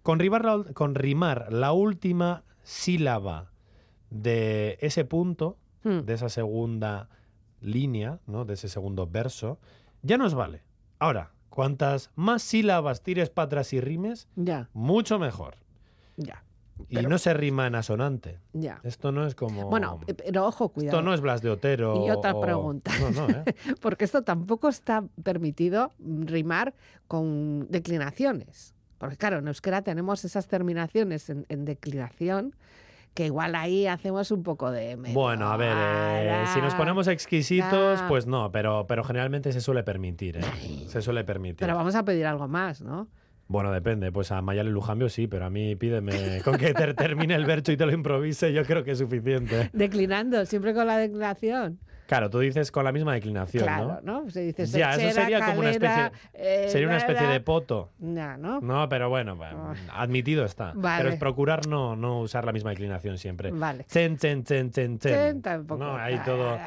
[0.03, 3.51] con rimar, la, con rimar la última sílaba
[4.11, 7.09] de ese punto, Hmm, de esa segunda
[7.63, 8.45] línea, ¿no?
[8.45, 9.59] de ese segundo verso,
[10.01, 10.61] ya nos vale.
[10.99, 15.55] Ahora, cuantas más sílabas tires para atrás y rimes, Ya, mucho mejor.
[16.17, 16.43] ya,
[16.89, 18.39] Y Pero- no se rima en asonante.
[18.53, 18.79] ya.
[18.83, 19.69] Esto no es como...
[19.69, 20.97] Bueno, eh, pero ojo, cuidado.
[20.97, 22.03] Esto no es Blas de Otero.
[22.05, 22.91] Y otra o- pregunta.
[22.99, 23.43] No, no, ¿eh?
[23.81, 26.73] Porque esto tampoco está permitido rimar
[27.07, 28.73] con declinaciones.
[28.97, 32.55] Porque claro, en euskera tenemos esas terminaciones en, en declinación
[33.13, 34.97] que igual ahí hacemos un poco de...
[34.97, 39.61] medio, Bueno, a ver, eh, si nos ponemos exquisitos, pues no, pero, pero generalmente se
[39.61, 40.41] suele permitir, ¿eh?
[40.87, 41.57] Se suele permitir.
[41.59, 43.07] Pero vamos a pedir algo más, ¿no?
[43.47, 44.11] Bueno, depende.
[44.11, 47.71] Pues a Mayale Lujambio sí, pero a mí pídeme con que ter- termine el verso
[47.71, 49.69] y te lo improvise, yo creo que es suficiente.
[49.73, 51.79] Declinando, siempre con la declinación.
[52.07, 54.23] Claro, tú dices con la misma declinación, claro, ¿no?
[54.23, 54.29] ¿no?
[54.29, 57.91] Se dice Ya, eso sería como una calera, eh, Sería una especie de poto.
[57.99, 58.59] Ya, ¿no?
[58.61, 60.73] No, pero bueno, bueno, admitido está.
[60.75, 61.03] Vale.
[61.03, 63.51] Pero es procurar no, no usar la misma declinación siempre.
[63.51, 63.85] Vale.
[63.85, 65.13] Chen, chen, chen, chen, chen.
[65.13, 65.83] Chen tampoco.
[65.83, 66.57] No, hay Ah, todo.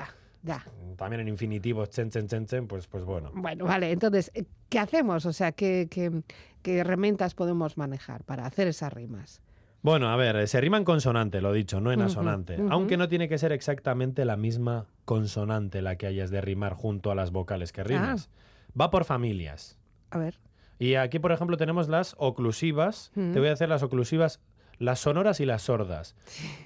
[0.42, 0.64] Ya.
[0.96, 3.30] También en infinitivos, chen, chen, chen, chen, pues, pues bueno.
[3.34, 5.26] Bueno, vale, entonces, eh, ¿qué hacemos?
[5.26, 6.22] O sea, ¿qué, qué,
[6.62, 9.42] qué herramientas podemos manejar para hacer esas rimas?
[9.86, 12.58] Bueno, a ver, eh, se rima en consonante, lo dicho, no en asonante.
[12.70, 17.12] Aunque no tiene que ser exactamente la misma consonante la que hayas de rimar junto
[17.12, 18.28] a las vocales que rimas.
[18.28, 18.72] Ah.
[18.80, 19.78] Va por familias.
[20.10, 20.40] A ver.
[20.80, 23.12] Y aquí, por ejemplo, tenemos las oclusivas.
[23.14, 24.40] Te voy a hacer las oclusivas,
[24.78, 26.16] las sonoras y las sordas.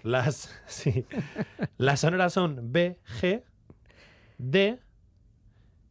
[0.03, 1.05] Las, sí.
[1.77, 3.43] Las sonoras son B, G,
[4.39, 4.79] D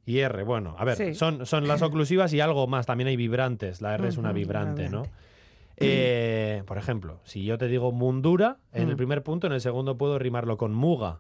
[0.08, 0.44] y R.
[0.46, 1.14] Bueno, a ver, Sí.
[1.14, 2.88] son, son las oclusivas y algo más.
[2.88, 3.84] También hay vibrantes.
[3.84, 5.04] La R es una vibrante, ¿no?
[5.80, 8.90] Eh, por ejemplo, si yo te digo mundura, en Mm.
[8.92, 11.20] el primer punto, en el segundo puedo rimarlo con muga.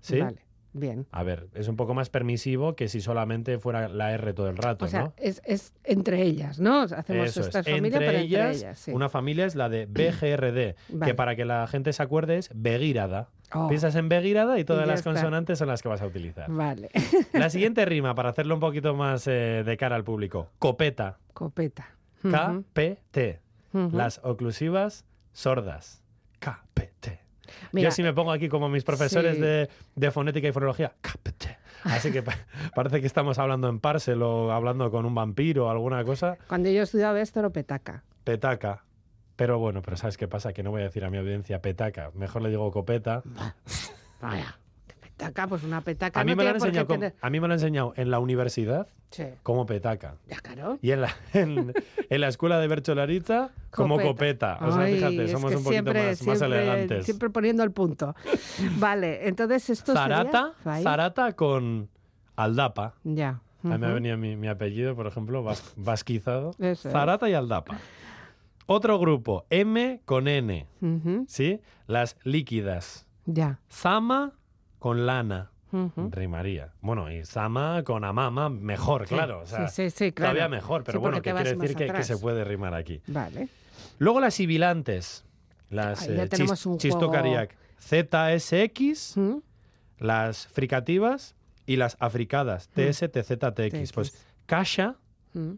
[0.00, 0.20] ¿Sí?
[0.20, 0.40] Vale,
[0.72, 1.06] bien.
[1.12, 4.56] A ver, es un poco más permisivo que si solamente fuera la R todo el
[4.56, 5.12] rato, O sea, ¿no?
[5.16, 6.82] es, es entre ellas, ¿no?
[6.82, 7.46] Hacemos Eso es.
[7.48, 8.90] esta familia, entre ellas, entre ellas, sí.
[8.92, 11.10] una familia es la de BGRD, Vale.
[11.10, 13.28] que para que la gente se acuerde es begírada.
[13.54, 15.10] Oh, Piensas en begírada y todas las está.
[15.12, 16.50] consonantes son las que vas a utilizar.
[16.50, 16.90] Vale.
[17.32, 20.48] La siguiente rima, para hacerlo un poquito más eh, de cara al público.
[20.58, 21.18] Copeta.
[21.32, 21.94] Copeta.
[22.22, 23.40] K-P-T.
[23.92, 26.02] Las oclusivas sordas.
[26.38, 27.20] K-P-T.
[27.72, 29.40] Mira, Yo sí me pongo aquí como mis profesores sí.
[29.40, 30.92] de, de fonética y fonología.
[31.00, 31.58] K-P-T.
[31.84, 32.36] Así que pa-
[32.74, 36.36] parece que estamos hablando en parcel o hablando con un vampiro o alguna cosa.
[36.48, 38.02] Cuando yo estudiaba esto era petaca.
[38.24, 38.84] Petaca.
[39.36, 40.52] Pero bueno, pero ¿sabes qué pasa?
[40.52, 42.10] Que no voy a decir a mi audiencia petaca.
[42.14, 43.22] Mejor le digo copeta.
[44.20, 44.58] Vaya.
[45.18, 47.48] Petaca, pues una petaca A mí, no me lo han enseñado tener- a mí me
[47.48, 50.14] lo han enseñado en la universidad Sí, como petaca.
[50.28, 50.78] ya claro.
[50.80, 51.74] Y en la, en,
[52.08, 54.58] en la escuela de Bercholaritza como copeta.
[54.60, 57.04] O sea, Ay, fíjate, es somos un poquito siempre, más, más siempre- elegantes.
[57.04, 58.14] Siempre poniendo el punto.
[58.78, 60.82] Vale, entonces esto Zarata, sería...
[60.82, 61.88] Zarata con
[62.36, 62.94] Aldapa.
[63.02, 63.40] Ya.
[63.64, 66.50] A mí me venido mi, mi apellido, por ejemplo, vas- vasquizado.
[66.60, 66.92] Eso es.
[66.92, 67.78] Zarata y Aldapa.
[68.66, 71.60] Otro grupo, M con N, Ujú, ¿sí?
[71.86, 73.06] Las líquidas.
[73.24, 73.58] Ya.
[73.70, 74.32] Zama
[74.78, 75.50] con lana.
[76.10, 76.72] Rimaría.
[76.80, 79.40] Bueno, y Sama con Amama, mejor, Sí, claro.
[79.40, 80.32] O sea, sí, sí, claro.
[80.32, 83.02] todavía mejor, pero bueno, que quiere decir que, se puede rimar aquí.
[83.06, 83.48] Vale.
[83.98, 85.26] Luego las sibilantes.
[85.68, 87.54] Las eh, chis- chistocariac.
[87.80, 89.36] ZSX, ¿Mm?
[89.98, 91.34] las fricativas
[91.66, 92.68] y las africadas.
[92.68, 93.92] TS, TZ, TX.
[93.92, 94.96] Pues Kasha,
[95.34, 95.52] ¿Mm?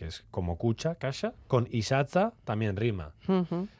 [0.00, 3.12] Que es como cucha, Kasha, con Isatza también rima.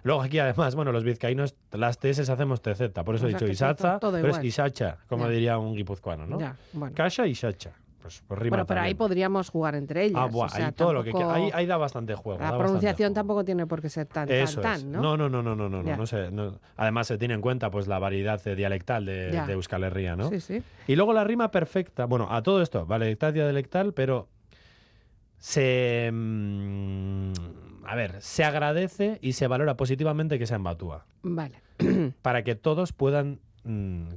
[0.02, 3.46] Luego aquí además, bueno, los vizcaínos, las TS hacemos TZ, por eso O he dicho
[3.46, 4.44] Isatza, pero es.
[4.44, 5.30] Isacha, como Ya.
[5.30, 6.38] diría un guipuzcoano, ¿no?
[6.38, 6.94] Ya, bueno.
[7.24, 7.72] Y Isacha.
[8.02, 8.96] Pues, pues rima Bueno, pero ahí también.
[8.98, 10.18] podríamos jugar entre ellas.
[10.20, 11.10] Ah, o buah, sea, ahí todo lo que.
[11.16, 12.38] Ahí, ahí da bastante juego.
[12.42, 14.80] La pronunciación tampoco tiene por qué ser tan, Eso tan, es.
[14.82, 15.00] tan, ¿no?
[15.00, 16.58] No, no, no, no, no, no, no sé, no.
[16.76, 20.28] Además se tiene en cuenta pues la variedad dialectal de Euskal Herria, ¿no?
[20.28, 20.62] Sí, sí.
[20.86, 22.04] Y luego la rima perfecta.
[22.04, 24.28] Bueno, a todo esto, variedad dialectal, pero
[25.40, 27.32] se mm,
[27.84, 31.60] a ver, se agradece y se valora positivamente que sea en Batúa, Vale.
[32.22, 34.10] para que todos puedan mm,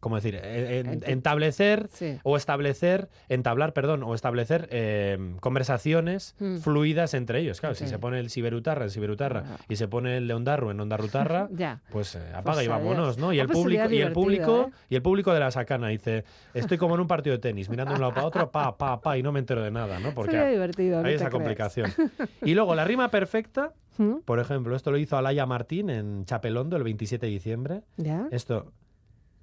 [0.00, 0.34] ¿cómo decir?
[0.42, 2.18] En- Enti- entablecer Sí.
[2.22, 6.56] o establecer, entablar, perdón, o establecer eh, conversaciones Mm.
[6.58, 7.60] fluidas entre ellos.
[7.60, 9.56] Claro, si se pone el siberutarra en siberutarra Ah.
[9.68, 11.80] y se pone el de ondarru en ondarrutarra, Ya.
[11.90, 13.32] pues eh, apaga y vámonos, ¿no?
[13.32, 14.72] Y Ah, el pues público, y el público, ¿eh?
[14.88, 17.92] y el público de la sacana dice, estoy como en un partido de tenis, mirando
[17.92, 20.12] de un lado para otro, pa, pa, pa, y no me entero de nada, ¿no?
[20.14, 21.90] Porque hay esa complicación.
[22.42, 24.20] Y luego la rima perfecta, ¿Mm?
[24.24, 27.82] por ejemplo, esto lo hizo Alaya Martín en Chapelondo el 27 de diciembre.
[27.96, 28.26] ¿Ya?
[28.30, 28.72] Esto,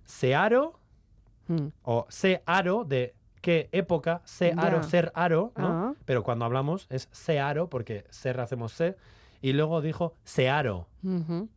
[0.07, 0.79] Searo
[1.47, 1.67] Mm.
[1.83, 4.83] o Searo de qué época, se aro, Ya.
[4.83, 5.67] ser aro, ¿no?
[5.67, 5.93] Ah.
[6.05, 8.97] Pero cuando hablamos es se aro, porque ser hacemos se,
[9.41, 11.47] y luego dijo se aro, Ujú.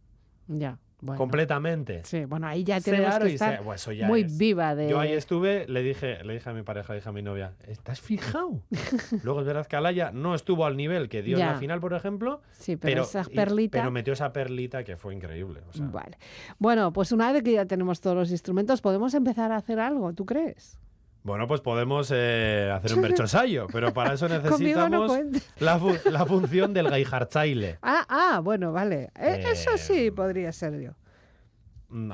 [0.46, 0.78] Ya.
[1.02, 1.16] Bueno.
[1.18, 2.02] completamente.
[2.04, 4.36] Sí, bueno, ahí ya tenemos que estar se- ya muy es.
[4.36, 4.88] viva de...
[4.90, 7.54] Yo ahí estuve, le dije, le dije a mi pareja, le dije a mi novia,
[7.66, 8.62] ¿estás fijado?
[9.22, 11.94] Luego es verdad que Alaya no estuvo al nivel que dio en la final, por
[11.94, 13.78] ejemplo, Sí, pero, pero, esa y- perlita...
[13.78, 15.60] pero metió esa perlita que fue increíble.
[15.68, 15.86] o sea.
[15.86, 16.18] Vale.
[16.58, 20.12] Bueno, pues una vez que ya tenemos todos los instrumentos, podemos empezar a hacer algo,
[20.12, 20.78] ¿tú crees?
[21.22, 25.12] Bueno, pues podemos eh, hacer un berchosayo, pero para eso no necesitamos
[25.58, 27.78] la, fu- la función del gaijarchaile.
[27.82, 29.10] Ah, ah, bueno, vale.
[29.18, 30.92] Eh, Eso sí Eh, podría ser yo.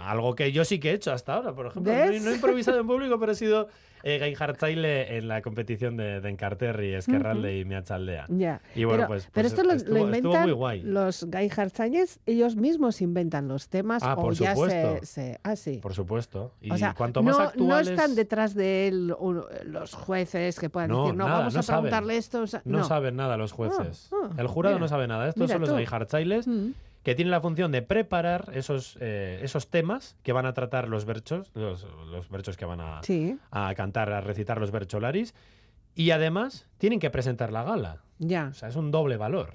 [0.01, 1.93] Algo que yo sí que he hecho hasta ahora, por ejemplo.
[1.93, 3.69] No, he- no improvisado en público, pero he sido
[4.03, 8.25] eh, gaijarchaile en la competición de, de Encarterri, Esquerralde y Miachaldea.
[8.29, 8.61] Ya.
[8.75, 10.51] Y bueno, pero, pues- pero pues esto lo, inventan
[10.93, 14.99] los gaijarchañes, ellos mismos inventan los temas Ah, o por ya supuesto.
[15.01, 15.79] se, se- ah, sí.
[15.83, 16.53] Por supuesto.
[16.61, 17.89] Y o sea, cuanto no, más no actuales...
[17.89, 19.09] están detrás de él
[19.65, 21.83] los jueces que puedan No, decir, no, nada, vamos no a saben.
[21.83, 22.41] preguntarle esto.
[22.43, 22.85] o sea, No, no.
[22.85, 24.09] saben nada los jueces.
[24.13, 24.85] Ah, ah, el jurado mira.
[24.85, 25.29] no sabe nada.
[25.29, 25.77] Estos Mira son los tú.
[27.07, 31.05] Que tienen la función de preparar esos, eh, esos temas que van a tratar los
[31.05, 35.33] berchos, los, los berchos que van a, Sí, a cantar, a recitar los bercholaris.
[35.95, 38.03] Y además tienen que presentar la gala.
[38.19, 38.49] ya.
[38.51, 39.55] O sea, es un doble valor.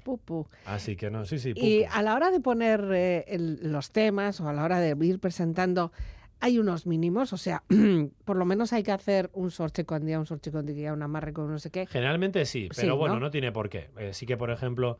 [0.64, 1.52] Así que no, sí, sí.
[1.54, 4.96] Y a la hora de poner eh, el- los temas o a la hora de
[5.06, 5.92] ir presentando,
[6.40, 7.64] hay unos mínimos, o sea,
[8.24, 11.02] por lo menos hay que hacer un sorche con día, un sorche con día, un
[11.02, 11.84] amarre con no sé qué.
[11.86, 13.20] Generalmente sí, Sí, pero bueno, ¿no?
[13.26, 13.30] ¿no?
[13.30, 13.90] tiene por qué.
[13.98, 14.98] Eh, sí que, por ejemplo,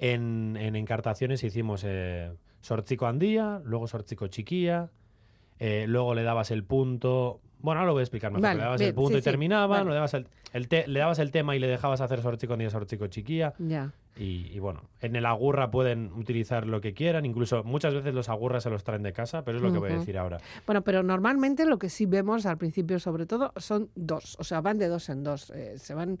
[0.00, 2.32] en, en encartaciones hicimos eh,
[2.62, 4.90] sorchico andía, luego sorchico chiquilla,
[5.58, 7.40] eh, luego le dabas el punto.
[7.60, 8.42] Bueno, ahora lo voy a explicar mejor.
[8.42, 9.90] Vale, le dabas bien, el punto sí, y sí, terminaban, vale.
[9.90, 12.70] le, dabas el, el te- le dabas el tema y le dejabas hacer sorchico andía,
[12.70, 13.52] sorchico chiquilla.
[13.58, 13.92] Ya.
[14.16, 18.28] Y, y bueno, en el agurra pueden utilizar lo que quieran, incluso muchas veces los
[18.30, 20.38] agurras se los traen de casa, pero es lo que voy a decir ahora.
[20.66, 24.62] Bueno, pero normalmente lo que sí vemos al principio, sobre todo, son dos, o sea,
[24.62, 26.18] van de dos en dos, eh, se van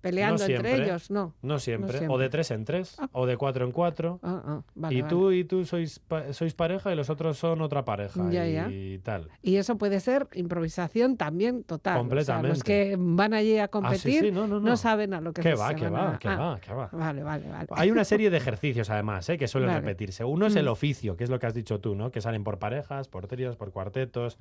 [0.00, 0.84] peleando entre siempre.
[0.84, 1.34] ellos, no.
[1.42, 2.14] No siempre, siempre.
[2.14, 3.08] o de tres en tres, Ah.
[3.12, 4.18] o de cuatro en cuatro.
[4.22, 5.10] Ah, ah, vale, y vale.
[5.10, 8.96] tú y tú sois, pa- sois pareja y los otros son otra pareja Ya, y,
[8.96, 9.02] ya.
[9.02, 9.28] tal.
[9.42, 11.92] Y eso puede ser improvisación también total.
[11.98, 12.62] O sea, los Completamente.
[12.64, 15.54] que van allí a Ah, sí, competir sí, no, saben a lo que ¿Qué se
[15.56, 16.88] va, van va, qué ah, va, qué va?
[16.92, 17.66] Vale, vale, vale.
[17.70, 19.38] Hay una serie de ejercicios además ¿eh?
[19.38, 20.24] que suelen repetirse.
[20.24, 20.68] Uno es el Mm.
[20.72, 22.10] oficio, que es lo que has dicho tú, ¿no?
[22.10, 24.38] Que salen por parejas, por tríos, por cuartetos.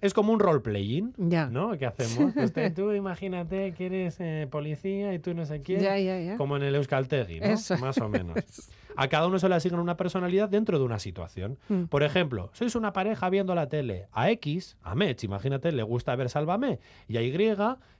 [0.00, 1.14] Es como un role-playing.
[1.50, 1.76] ¿no?
[1.76, 2.32] ¿Qué hacemos?
[2.34, 5.80] Pues tú imagínate que eres eh, policía y tú no sé quién.
[5.80, 6.36] Ya, ya, ya.
[6.36, 7.46] Como en el Euskaltegui, ¿no?
[7.46, 7.76] Eso.
[7.78, 8.36] Más o menos.
[8.96, 11.58] A cada uno se le asigna una personalidad dentro de una situación.
[11.68, 11.84] Mm.
[11.84, 14.08] Por ejemplo, sois una pareja viendo la tele.
[14.12, 16.80] A X, a Mech, imagínate, le gusta ver Sálvame.
[17.06, 17.32] Y a Y,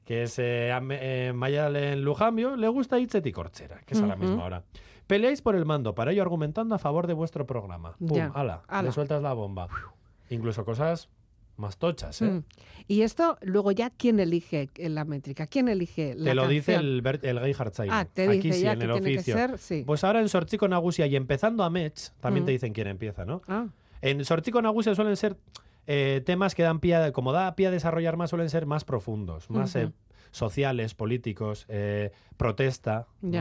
[0.04, 4.06] que es eh, a eh, Mayalen Lujambio, le gusta Itzet y Corchera, que es a
[4.06, 4.64] la misma hora.
[5.06, 7.94] Peleáis por el mando, para ello argumentando a favor de vuestro programa.
[7.98, 8.82] Pum, ala, Ala.
[8.82, 9.68] le sueltas la bomba.
[10.30, 11.08] Incluso cosas
[11.58, 12.26] más tochas, ¿eh?
[12.30, 12.44] Mm.
[12.86, 15.46] Y esto, luego ya, ¿quién elige la métrica?
[15.46, 17.54] ¿Quién elige la Te lo dice el, Bert- el Gay.
[17.90, 19.34] Ah, te Aquí dice sí, ya en que el tiene que oficio.
[19.34, 19.82] ser, sí.
[19.84, 22.46] Pues ahora en Sorchico Nagusia y empezando a Mech, también Mm.
[22.46, 23.42] te dicen quién empieza, ¿no?
[23.48, 23.66] Ah,
[24.00, 25.36] En Sorchico Nagusia suelen ser
[25.90, 28.84] eh, temas que dan pie, a- como da pie a desarrollar más, suelen ser más
[28.84, 29.90] profundos, más eh,
[30.30, 33.06] sociales, políticos, eh, protesta.
[33.22, 33.38] Mm,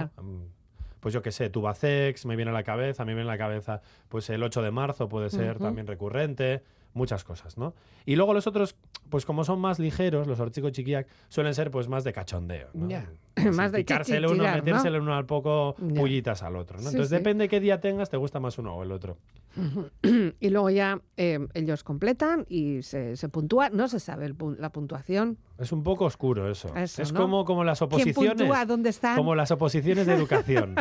[1.00, 3.82] Pues yo qué sé, Tubacex me viene a la cabeza, me viene a la cabeza,
[4.10, 6.64] pues el 8 de marzo puede ser también recurrente,
[6.98, 7.74] muchas cosas, ¿no?
[8.06, 8.76] Y luego los otros,
[9.10, 12.90] pues como son más ligeros, los Sorchico Chiquiac, suelen ser pues más de cachondeo, ¿no?
[12.90, 13.08] Ya.
[13.36, 14.52] Así, Más de picarse el uno, ¿no?
[14.52, 16.02] metérselo uno al poco, Ya.
[16.02, 16.84] pullitas al otro, ¿no?
[16.84, 17.16] Sí, Entonces sí.
[17.16, 19.18] depende qué día tengas, te gusta más uno o el otro.
[20.40, 23.70] y luego ya eh, ellos completan y se, se puntúa.
[23.70, 25.38] No se sabe el la puntuación.
[25.60, 26.74] Es un poco oscuro eso.
[26.76, 27.22] Eso, es ¿no?
[27.22, 28.68] como, como las ¿Quién oposiciones.
[28.68, 29.16] ¿Dónde están?
[29.16, 30.76] Como las oposiciones de educación.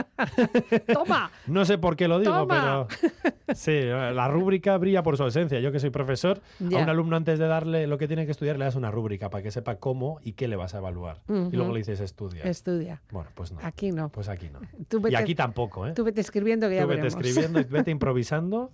[0.92, 1.30] ¡Toma!
[1.46, 2.86] No sé por qué lo digo, Toma.
[2.88, 5.60] pero sí, la rúbrica brilla por su ausencia.
[5.60, 6.80] Yo que soy profesor, Ya.
[6.80, 9.30] a un alumno antes de darle lo que tiene que estudiar le das una rúbrica
[9.30, 11.22] para que sepa cómo y qué le vas a evaluar.
[11.28, 12.44] Y luego le dices estudia.
[12.44, 13.02] Estudia.
[13.10, 13.58] Bueno, pues no.
[13.62, 14.10] Aquí no.
[14.10, 14.60] Pues aquí no.
[14.88, 15.92] Tú Y aquí tampoco, ¿eh?
[15.94, 17.24] tú vete escribiendo que ya Tú vete veremos.
[17.26, 18.72] escribiendo y vete improvisando.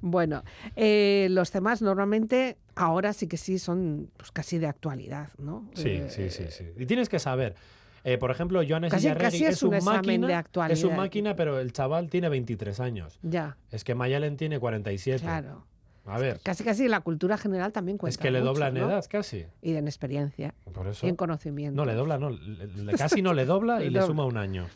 [0.00, 0.42] Bueno,
[0.76, 5.68] eh, los temas normalmente ahora sí que sí son pues, casi de actualidad, ¿no?
[5.74, 6.64] Sí, Eh, sí, sí, sí.
[6.76, 7.54] Y tienes que saber.
[8.02, 11.72] eh, por ejemplo, Joanes Casi- casi es un máquina, de es un máquina, pero el
[11.72, 13.18] chaval tiene 23 años.
[13.22, 15.20] Ya, Es que Mayalen tiene 47.
[15.22, 15.66] claro.
[16.10, 18.88] A ver, Casi casi la cultura general también cuenta es que le dobla en ¿no?
[18.90, 19.46] edad casi.
[19.62, 21.06] Y en experiencia, Por eso.
[21.06, 21.76] y en conocimiento.
[21.76, 22.30] No, le dobla, no.
[22.30, 24.66] le- le- casi no le dobla y Le suma un año.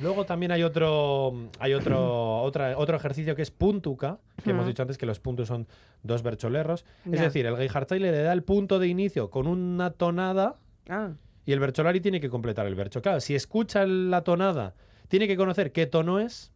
[0.00, 4.82] Luego también hay otro, hay otro, otra, otro ejercicio que es puntuca, que hemos dicho
[4.82, 5.68] antes que los puntos son
[6.02, 6.84] dos bercholerros.
[7.04, 7.22] Es Ya.
[7.24, 10.54] decir, el Geijartaile le da el punto de inicio con una tonada
[10.88, 11.10] Ah,
[11.44, 13.02] y el bercholari tiene que completar el bercho.
[13.02, 14.74] Claro, si escucha la tonada,
[15.08, 16.50] tiene que conocer qué tono es,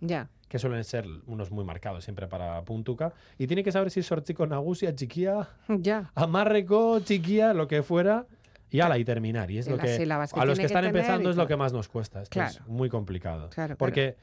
[0.00, 0.28] ya.
[0.52, 4.06] Que suelen ser unos muy marcados siempre para puntuca, y tiene que saber si es
[4.06, 6.10] sorchico nagusia, chiquía, Ya.
[6.14, 8.26] amarreco, chiquía, lo que fuera,
[8.68, 9.50] Y ala, y terminar.
[9.50, 10.02] Y es lo que, que
[10.40, 12.20] a los que están empezando es lo que más nos cuesta.
[12.22, 12.70] Esto es Claro.
[12.70, 13.48] muy complicado.
[13.50, 14.16] Claro, porque,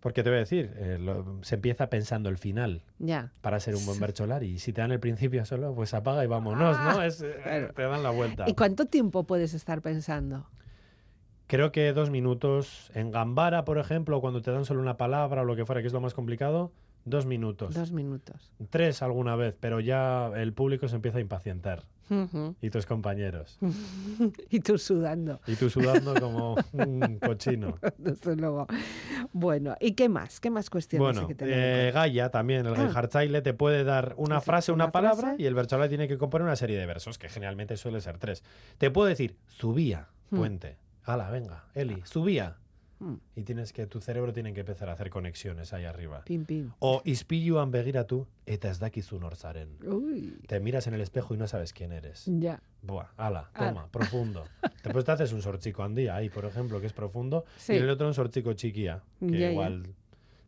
[0.00, 3.32] porque te voy a decir, eh, lo- se empieza pensando el final Ya.
[3.42, 4.48] para ser un buen bercholari.
[4.48, 7.02] Y si te dan el principio solo, pues apaga y vámonos, ¿no?
[7.02, 7.34] Es, eh,
[7.68, 7.72] Ah.
[7.74, 8.44] Te dan la vuelta.
[8.48, 10.46] ¿Y cuánto tiempo puedes estar pensando?
[11.46, 12.90] Creo que dos minutos.
[12.94, 15.86] En Gambara, por ejemplo, cuando te dan solo una palabra o lo que fuera, que
[15.88, 16.72] es lo más complicado,
[17.04, 17.74] dos minutos.
[17.74, 18.52] Dos minutos.
[18.70, 21.82] Tres alguna vez, pero ya el público se empieza a impacientar.
[22.60, 23.58] Y tus compañeros.
[24.50, 27.78] y tú sudando, Y tú sudando como un cochino.
[27.96, 28.66] desde luego.
[29.32, 30.38] Bueno, ¿y qué más?
[30.38, 31.92] ¿Qué más cuestiones hay Bueno, que tener en eh?
[31.92, 33.08] Gaia también, el Ah.
[33.42, 35.42] Te puede dar una frase, una, una palabra, frase.
[35.42, 38.44] y el bercholari tiene que componer una serie de versos, que generalmente suele ser tres.
[38.76, 40.36] Te puedo decir, subía, Hmm.
[41.04, 42.56] Hala, venga, Eli, subía.
[43.00, 43.16] Hmm.
[43.34, 46.22] Y tienes que, tu cerebro tiene que empezar a hacer conexiones ahí arriba.
[46.24, 46.70] Pim, pim.
[46.78, 49.76] O ispilluan begiratu eta ez dakizu nor zaren.
[49.84, 52.24] Uy, Te miras en el espejo y no sabes quién eres.
[52.26, 52.60] ya.
[52.82, 53.68] Buah, ala, Ala.
[53.70, 54.44] toma, profundo.
[54.82, 57.72] Después te haces un sorchico andía ahí, por ejemplo, que es profundo, Sí.
[57.72, 59.50] y el otro un sorchico chiquía, que Ya, ya.
[59.50, 59.86] igual,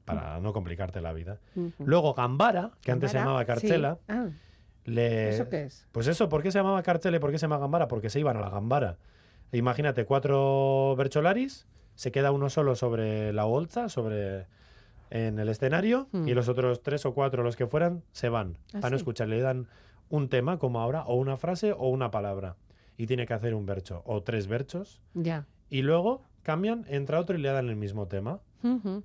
[0.04, 1.40] para no complicarte la vida.
[1.80, 4.00] Luego Gambara, que antes se llamaba Carchela, sí.
[4.08, 4.28] Ah,
[4.84, 5.30] le...
[5.30, 5.86] ¿Eso qué es?
[5.92, 7.88] Pues eso, ¿por qué se llamaba Carchela y por qué se llama Gambara?
[7.88, 8.98] Porque se iban a la Gambara.
[9.52, 14.46] Imagínate, cuatro bercholaris, se queda uno solo sobre la bolsa, sobre
[15.10, 16.26] en el escenario, Hmm.
[16.28, 18.58] y los otros tres o cuatro, los que fueran, se van.
[18.74, 19.02] Ah, para no sí.
[19.02, 19.68] escuchar, le dan
[20.10, 22.56] un tema, como ahora, o una frase o una palabra.
[22.96, 25.46] Y tiene que hacer un bercho, o tres berchos, Ya.
[25.70, 28.40] y luego cambian, entra otro y le dan el mismo tema.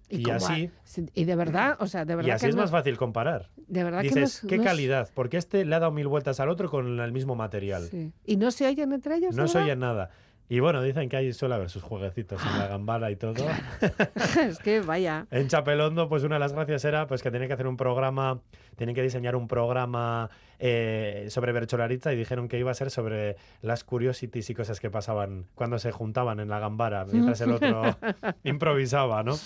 [0.09, 0.71] Y así-
[1.13, 3.49] Y de verdad, o sea, de verdad Y así que es no- más fácil comparar.
[3.67, 6.49] De verdad que Dices, es- qué calidad, porque este le ha dado mil vueltas al
[6.49, 7.83] otro con el mismo material.
[7.83, 8.11] Sí.
[8.25, 9.35] ¿Y no se oyen entre ellos?
[9.35, 9.73] No se verdad?
[9.73, 10.09] oye nada.
[10.51, 13.35] Y bueno, dicen que ahí suele haber sus jueguecitos en la gambara y todo.
[14.45, 15.25] es que vaya.
[15.31, 18.41] En Chapelondo, pues una de las gracias era pues que tenían que hacer un programa,
[18.75, 20.29] tienen que diseñar un programa
[20.59, 24.89] eh, sobre Bercholaritza y dijeron que iba a ser sobre las curiosities y cosas que
[24.91, 27.83] pasaban cuando se juntaban en la gambara, mientras el otro
[28.43, 29.37] improvisaba, ¿no?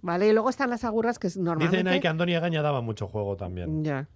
[0.00, 1.78] Vale, y luego están las agurras que normalmente...
[1.78, 3.82] Dicen ahí que Andoni Gaña daba mucho juego también.
[3.82, 4.06] Ya.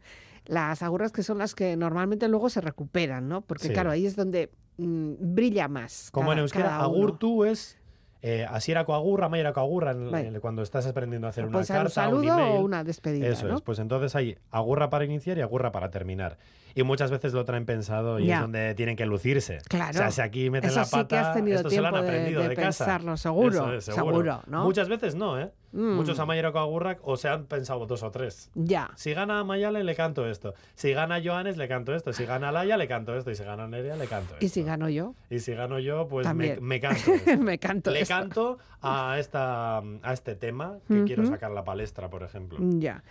[0.45, 3.41] Las agurras que son las que normalmente luego se recuperan, ¿no?
[3.41, 3.73] Porque Sí.
[3.73, 6.11] claro, ahí es donde mm, brilla más.
[6.13, 6.97] Como en cada- euskera, cada uno.
[6.99, 7.79] agurtu es
[8.23, 11.83] eh, asierako agurra, maierako agurra, en- en- cuando estás aprendiendo a hacer una un carta,
[11.85, 12.57] un saludo email.
[12.57, 13.57] o una despedida, Eso ¿no?
[13.57, 16.37] es, pues entonces hay agurra para iniciar y agurra para terminar.
[16.75, 18.35] Y muchas veces lo traen pensado y Ya.
[18.37, 19.59] es donde tienen que lucirse.
[19.69, 19.91] Claro.
[19.91, 21.87] O sea, si aquí meten Eso la sí pata, que has tenido esto se lo
[21.87, 22.85] han tiempo de- aprendido de de, casa.
[22.85, 24.65] pensarlo, seguro, es, seguro, ¿no?
[24.65, 25.53] Muchas veces no, ¿eh?
[25.77, 25.95] Mm.
[25.97, 28.51] Muchos a Mayerako agurra o se han pensado dos o tres.
[28.55, 28.91] Ya.
[28.97, 30.55] Si gana Mayale, le canto esto.
[30.75, 32.13] Si gana Joanes, le canto esto.
[32.15, 33.31] Si gana Laia, le canto esto.
[33.31, 34.45] Y si gana Nerea, le canto esto.
[34.45, 38.01] Y si gano yo, Y si gano yo, pues me, me canto me canto Le
[38.01, 38.15] esto.
[38.15, 42.59] canto a, esta, a este tema que quiero sacar la palestra, por ejemplo.
[42.79, 43.05] Ya.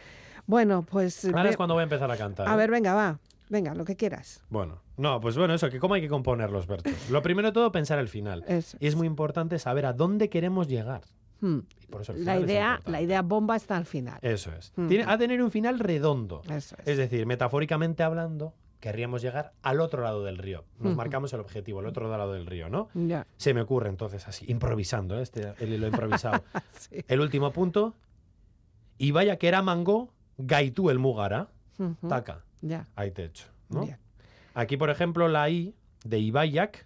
[0.48, 1.26] Bueno, pues...
[1.26, 2.48] Ahora ve- es cuando voy a empezar a cantar.
[2.50, 2.58] A ¿eh?
[2.58, 3.20] ver, venga, va.
[3.50, 4.44] Venga, lo que quieras.
[4.50, 7.12] Bueno, no, pues bueno, eso, que cómo hay que componer los versos.
[7.12, 8.44] Lo primero de todo, pensar el final.
[8.48, 8.76] Eso.
[8.80, 11.02] Y es muy importante saber a dónde queremos llegar.
[11.46, 11.60] Hmm.
[11.84, 14.18] Y por eso el La final idea, la idea bomba está al final.
[14.22, 14.74] Eso es.
[14.78, 14.88] Ujú.
[14.88, 16.42] Tiene, a tener un final redondo.
[16.50, 16.88] Eso es.
[16.88, 20.64] Es decir, metafóricamente hablando, querríamos llegar al otro lado del río.
[20.80, 20.96] Nos Ujú.
[20.98, 22.90] marcamos el objetivo, el otro lado del río, ¿no?
[23.38, 25.22] Se me ocurre entonces así, improvisando, ¿eh?
[25.22, 26.44] este, el hilo improvisado.
[26.80, 27.04] Sí.
[27.08, 27.94] el último punto.
[28.98, 31.50] Y vaya que era mango, gaitu el mugara,
[32.08, 32.44] taca.
[32.62, 32.88] Ya.
[32.96, 33.46] Ahí te echo.
[33.70, 33.82] ¿no?
[33.86, 33.98] Bien.
[34.54, 36.86] Aquí, por ejemplo, la I de Ibayak,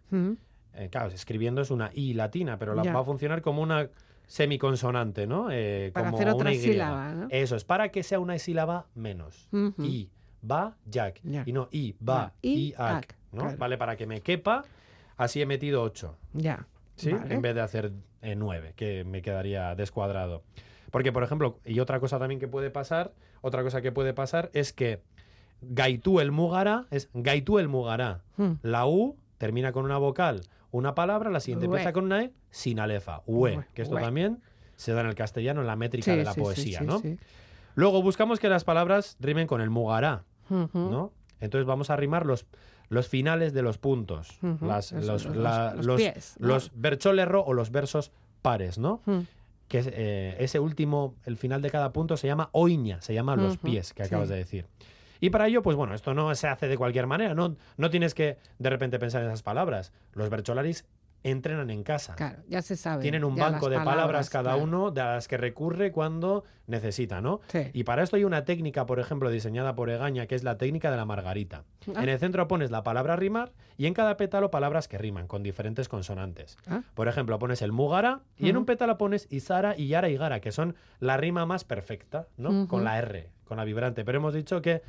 [0.73, 3.89] eh, claro, escribiendo es una I latina, pero la, va a funcionar como una
[4.29, 5.49] semiconsonante, ¿no?
[5.51, 7.27] Eh, Para como hacer otra una sílaba, ¿no?
[7.31, 9.49] Eso es, para que sea una sílaba menos.
[9.79, 10.09] I,
[10.49, 10.77] va.
[10.85, 11.11] Ya.
[11.45, 13.15] Y no I, Va, va, i, ac.
[13.31, 13.41] ¿no?
[13.41, 13.57] claro.
[13.57, 14.63] Vale, para que me quepa,
[15.17, 16.15] así he metido 8.
[16.33, 16.67] Ya.
[16.95, 17.11] ¿sí?
[17.11, 17.33] Vale.
[17.33, 20.43] En vez de hacer eh, nueve, que me quedaría descuadrado.
[20.91, 24.51] Porque, por ejemplo, y otra cosa también que puede pasar, otra cosa que puede pasar
[24.53, 25.01] es que
[25.61, 28.21] Gaitú el Mugara es Gaitú el Mugara.
[28.37, 28.53] Mm.
[28.61, 32.79] La U termina con una vocal, una palabra, la siguiente empieza con una E sin
[32.79, 33.23] alefa.
[33.25, 34.37] Ue, Ue, que esto también
[34.75, 36.85] se da en el castellano en la métrica Sí, de la sí, sí, poesía, sí,
[36.85, 37.01] ¿no?
[37.75, 40.23] Luego buscamos que las palabras rimen con el Mugará.
[40.49, 41.11] ¿no?
[41.39, 42.45] Entonces vamos a rimar los,
[42.89, 46.47] los finales de los puntos, Ujú, las- eso, los, los- la- los los, pies, ¿no?
[46.49, 48.11] los bercholerro o los versos
[48.41, 49.01] pares, ¿no?
[49.67, 53.57] Que eh, ese último, el final de cada punto se llama oiña, se llama los
[53.57, 54.65] pies, que acabas de decir.
[55.19, 58.13] Y para ello, pues bueno, esto no se hace de cualquier manera, no, no tienes
[58.13, 59.91] que de repente pensar en esas palabras.
[60.13, 60.85] Los bercholaris
[61.23, 62.15] entrenan en casa.
[62.15, 63.01] Claro, ya se sabe.
[63.01, 64.63] Tienen un banco de palabras cada claro.
[64.63, 67.41] uno de las que recurre cuando necesita, ¿no?
[67.47, 67.69] Sí.
[67.73, 70.91] Y para esto hay una técnica, por ejemplo, diseñada por Egaña, que es la técnica
[70.91, 71.63] de la margarita.
[71.93, 72.03] Ah.
[72.03, 75.43] En el centro pones la palabra rimar y en cada pétalo palabras que riman con
[75.43, 76.57] diferentes consonantes.
[76.67, 76.83] Ah.
[76.93, 80.39] Por ejemplo, pones el mugara y en un pétalo pones izara y yara y gara,
[80.39, 82.67] que son la rima más perfecta, ¿no?
[82.67, 84.05] Con la R, con la vibrante.
[84.05, 84.81] Pero hemos dicho que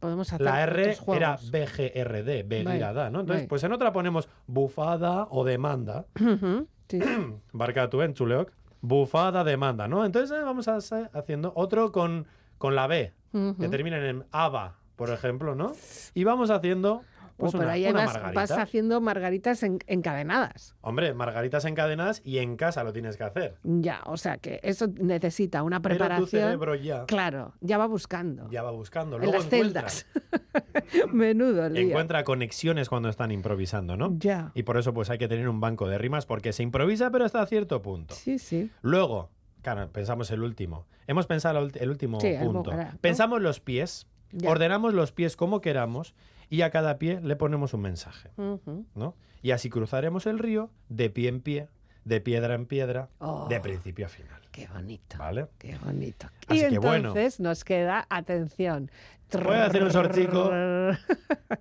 [0.00, 1.36] podemos hacer La R era.
[1.50, 3.20] BGRD, begirada, ¿no?
[3.20, 3.48] Entonces, bai.
[3.48, 6.06] pues en otra ponemos bufada o demanda.
[6.88, 6.98] Sí.
[7.52, 8.50] Barkatu, en chuleok.
[8.80, 10.06] Bufada, demanda, ¿no?
[10.06, 12.26] Entonces eh, vamos a hacer- haciendo otro con,
[12.56, 15.72] con la B, que termina en aba, por ejemplo, ¿no?
[16.14, 17.02] Y vamos haciendo
[17.38, 20.74] pues Oh, pero ahí una vas, haciendo margaritas en- encadenadas.
[20.82, 23.56] Hombre, margaritas encadenadas y en casa lo tienes que hacer.
[23.62, 26.28] Ya, o sea que eso necesita una Pero tu preparación.
[26.28, 28.50] cerebro ya, Claro, ya va buscando.
[28.50, 29.16] ya va buscando.
[29.16, 30.06] en Luego las encuentra, celdas.
[31.12, 34.14] Menudo encuentra conexiones cuando están improvisando, ¿no?
[34.18, 34.50] Ya.
[34.54, 37.24] Y por eso pues hay que tener un banco de rimas porque se improvisa pero
[37.24, 38.14] hasta cierto punto.
[38.14, 38.70] Sí, sí.
[38.82, 39.30] Luego,
[39.62, 40.86] claro, pensamos el último.
[41.06, 42.74] Hemos pensado el último Sí, el punto.
[42.74, 42.90] ¿no?
[43.00, 44.50] Pensamos los pies, Ya.
[44.50, 46.14] ordenamos los pies como queramos
[46.50, 48.86] y a cada pie le ponemos un mensaje, Ujú.
[48.94, 49.14] ¿no?
[49.42, 51.68] Y así cruzaremos el río de pie en pie,
[52.04, 53.46] de piedra en piedra, Oh.
[53.48, 54.40] de principio a final.
[54.50, 55.16] Qué bonito.
[55.18, 55.46] ¿Vale?
[55.58, 56.26] Qué bonito.
[56.48, 57.08] Así y que bueno.
[57.10, 58.90] entonces nos queda, atención.
[59.32, 60.50] Voy a hacer un sorchico.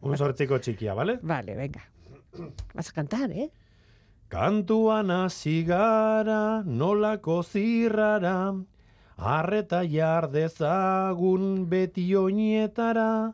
[0.01, 1.19] Un sortzico chiquia, ¿vale?
[1.21, 1.81] Vale, venga.
[2.73, 3.51] Vas a cantar, ¿eh?
[4.29, 8.53] Kantuan hasi gara nolako zirrara,
[9.17, 13.33] arreta jar dezagun beti oinetara,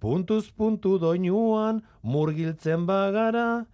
[0.00, 3.66] puntuz puntu doinuan murgiltzen bagara,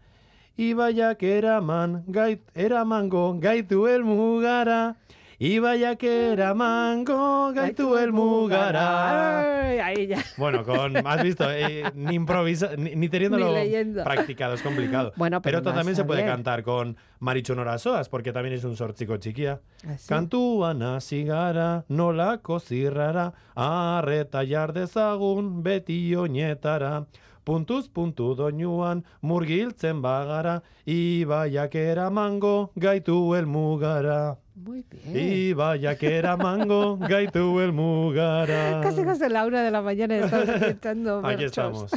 [0.58, 4.96] ibaiak eraman gait, eramango gaitu elmugara,
[5.38, 9.66] ibaiak eramango gaitu elmugara.
[9.68, 10.18] Ay, ahí ya.
[10.36, 15.12] Bueno, con, has visto, Eh, ni improvisa, ni, ni teniéndolo Ni practicado, es complicado.
[15.16, 18.76] Bueno, pero esto no también se puede cantar con Marichu Norasoas, porque también es un
[18.76, 19.60] sortzico chiquia.
[19.88, 20.08] Así.
[20.08, 27.06] Kantuan hasi gara, nolako zirrara, arreta jar dezagun beti oinetara.
[27.44, 34.36] Puntuz puntu doinuan murgiltzen bagara, ibaiak eramango gaitu elmugara.
[34.56, 35.14] Muy bien.
[35.50, 38.80] Ibaiak eramango gaitu elmugara.
[38.82, 41.90] Casi casi la una de la mañana estamos escuchando Aquí estamos.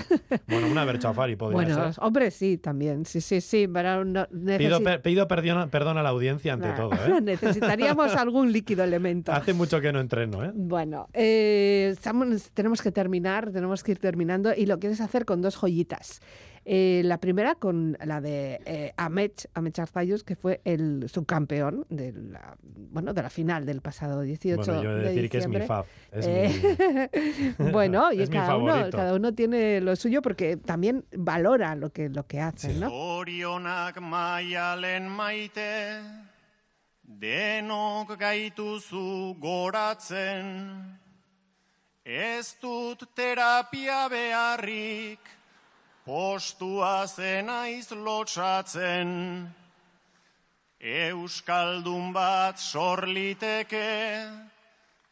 [0.46, 2.04] Bueno, una berchafari podría Bueno, ser.
[2.04, 3.06] hombre, sí, también.
[3.06, 3.68] Sí, sí, sí.
[3.72, 7.18] Pero no, Pido, necesi- per- pido perdón, perdón a la audiencia ante Claro, todo.
[7.18, 7.22] ¿eh?
[7.24, 9.32] Necesitaríamos algún líquido elemento.
[9.32, 10.44] Hace mucho que no entreno.
[10.44, 10.52] ¿eh?
[10.54, 15.42] Bueno, eh, estamos- tenemos que terminar, tenemos que ir terminando y lo quieres hacer con
[15.42, 16.20] dos joyitas.
[16.72, 22.12] Eh, la primera con la de eh, Amech, Amech Arzayus, que fue el subcampeón de
[22.14, 25.38] la, bueno, de la final del pasado 18 Bueno, yo he de de decir que
[25.40, 25.68] es mi diciembre.
[25.68, 25.86] fab.
[26.12, 28.98] Es Eh, mi- bueno, y es mi cada uno, favorito.
[28.98, 32.80] cada uno tiene lo suyo porque también valora lo que, lo que hacen, Sí.
[32.80, 32.90] ¿no?
[32.92, 36.02] Zorionak maialen maite,
[37.02, 41.00] denok gaituzu goratzen.
[42.06, 45.20] Ez dut terapia beharrik,
[46.10, 49.10] postua zenaiz lotsatzen.
[50.80, 53.92] Euskaldun bat sorliteke,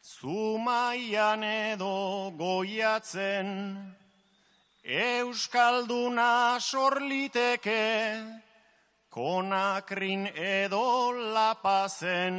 [0.02, 3.48] zumaian edo goiatzen.
[4.82, 7.86] Euskalduna sorliteke,
[9.10, 12.38] konakrin edo lapazen.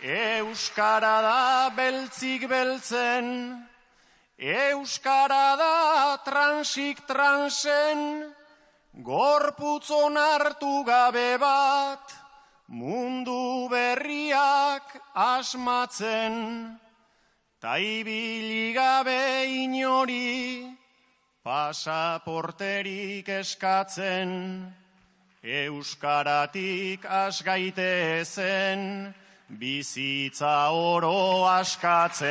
[0.00, 3.26] Euskara da beltzik beltzen,
[4.38, 8.28] Euskara da transik transen,
[8.92, 12.12] gorputzon hartu gabe bat,
[12.68, 16.78] mundu berriak asmatzen.
[17.58, 20.68] Ta ibili gabe inori,
[21.42, 24.68] pasaporterik eskatzen,
[25.42, 29.14] Euskaratik asgaitezen,
[29.48, 32.26] bizitza oro askatzen.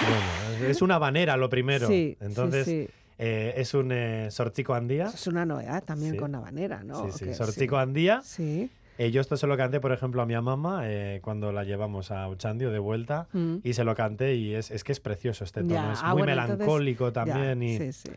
[0.00, 1.86] Bueno, es una banera lo primero.
[1.88, 2.88] Sí, Entonces, sí.
[3.18, 5.06] eh, es un eh, sortzico andía.
[5.06, 7.06] Es una novedad también con habanera, ¿no?
[7.06, 8.20] Sí, sí, Que sortzico andía.
[8.22, 8.70] Sí.
[8.98, 12.10] Eh, yo esto se lo canté, por ejemplo, a mi mamá eh, cuando la llevamos
[12.10, 13.58] a Ochandio de vuelta Mm.
[13.62, 15.74] y se lo canté y es, es que es precioso este tono.
[15.74, 17.62] Ya, Es ah, muy entonces, melancólico ya, también.
[17.62, 18.10] y, sí, sí.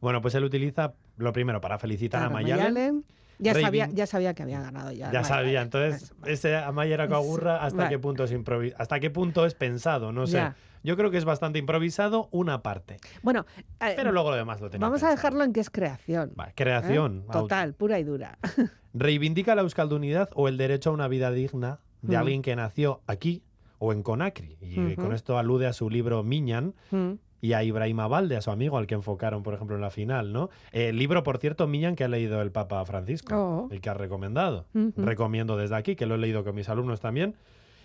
[0.00, 2.74] Bueno, pues él utiliza lo primero para felicitar Claro, a Mayalen.
[2.74, 3.04] Mayalen,
[3.38, 5.10] Ya sabía, ya sabía que había ganado ya.
[5.12, 7.90] Ya sabía, entonces ese Amayera Coagurra, ¿hasta Vale.
[7.90, 10.12] qué punto es improvi- hasta qué punto es pensado?
[10.12, 10.38] No sé.
[10.38, 10.56] Ya.
[10.82, 13.44] Yo creo que es bastante improvisado una parte, Bueno,
[13.80, 14.88] eh, pero luego lo demás lo tenemos.
[14.88, 16.32] vamos a dejarlo en que es creación.
[16.36, 17.24] Vale, creación.
[17.28, 17.32] ¿eh?
[17.32, 18.38] Total, pura y dura.
[18.94, 22.20] Reivindica la euskaldunidad o el derecho a una vida digna de Mm.
[22.20, 23.42] alguien que nació aquí
[23.78, 24.56] o en Conakry.
[24.60, 27.12] Y con esto alude a su libro Miñan Mm.
[27.40, 30.32] Y a Ibrahim Abalde, a su amigo, al que enfocaron, por ejemplo, en la final,
[30.32, 30.48] ¿no?
[30.72, 33.68] El libro, por cierto, Miñan, que ha leído el Papa Francisco, Oh.
[33.70, 34.66] el que ha recomendado.
[34.96, 37.34] Recomiendo desde aquí, que lo he leído con mis alumnos también.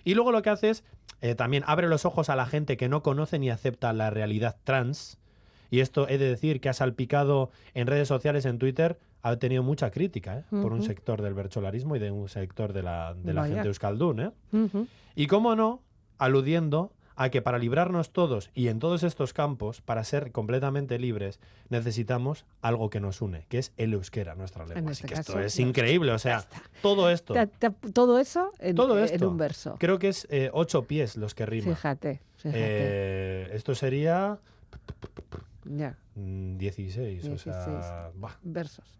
[0.03, 0.83] Y luego lo que hace es,
[1.21, 4.57] eh, también abre los ojos a la gente que no conoce ni acepta la realidad
[4.63, 5.19] trans.
[5.69, 9.61] Y esto he de decir que ha salpicado en redes sociales, en Twitter, ha tenido
[9.63, 10.43] mucha crítica ¿eh?
[10.49, 14.19] por un sector del bercholarismo y de un sector de la, de la gente euskaldun.
[14.19, 14.31] ¿eh?
[15.15, 15.81] Y cómo no,
[16.17, 16.91] aludiendo
[17.23, 22.45] a que para librarnos todos y en todos estos campos, para ser completamente libres, necesitamos
[22.61, 24.79] algo que nos une, que es el euskera, nuestra lengua.
[24.79, 26.45] En Así este que caso, esto es increíble, o sea,
[26.81, 27.33] todo esto,
[27.93, 29.29] todo eso en, todo en esto.
[29.29, 29.75] un verso.
[29.79, 31.75] Creo que es eh, ocho pies los que rima.
[31.75, 32.57] Fíjate, fíjate.
[32.59, 34.39] Eh, esto sería
[35.65, 38.37] ya, mm, 16, o sea, 16.
[38.43, 38.99] versos.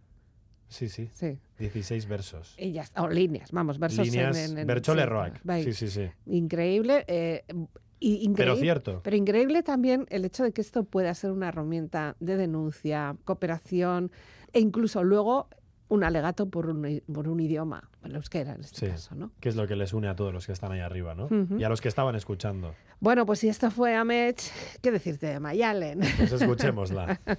[0.68, 1.40] sí, sí, Sí.
[1.58, 2.54] 16 versos.
[2.58, 2.86] Y ya.
[2.98, 5.64] O líneas, vamos, versos en- Líneas en, en- Berchole sí.
[5.64, 6.10] Sí, sí, sí.
[6.28, 7.04] Increíble.
[7.08, 7.44] eh,
[8.02, 9.02] y Pero cierto.
[9.04, 14.12] Pero increíble también el hecho de que esto pueda ser una herramienta de denuncia, cooperación
[14.54, 15.48] e incluso luego
[15.88, 18.88] un alegato por un, por un idioma, el euskera en este Sí.
[18.88, 19.32] caso, ¿no?
[19.42, 21.28] Que es lo que les une a todos los que están ahí arriba, ¿no?
[21.58, 22.74] Y a los que estaban escuchando.
[23.02, 24.42] Bueno, pues si esto fue Amech,
[24.82, 26.00] ¿qué decirte de Mayalen?
[26.18, 27.20] Pues escuchémosla.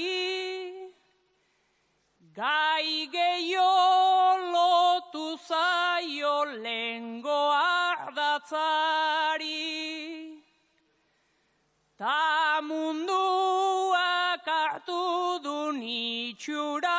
[2.37, 9.45] Gai gehiago lotu zaio lengo ardatzari.
[11.99, 15.03] Ta munduak hartu
[15.43, 16.97] du nitxura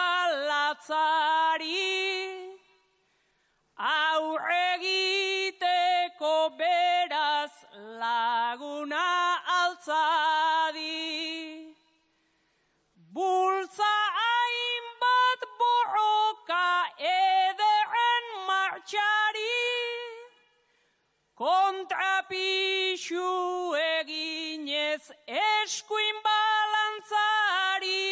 [23.10, 28.06] Kontrapixu eginez eskuin balantzari.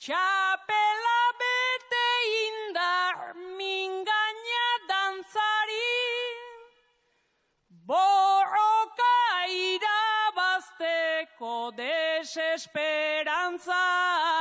[0.00, 2.08] Txapela bete
[2.40, 3.16] indar
[3.58, 5.92] mingaina dantzari
[7.92, 9.16] Borroka
[9.60, 14.39] irabazteko desesperantzari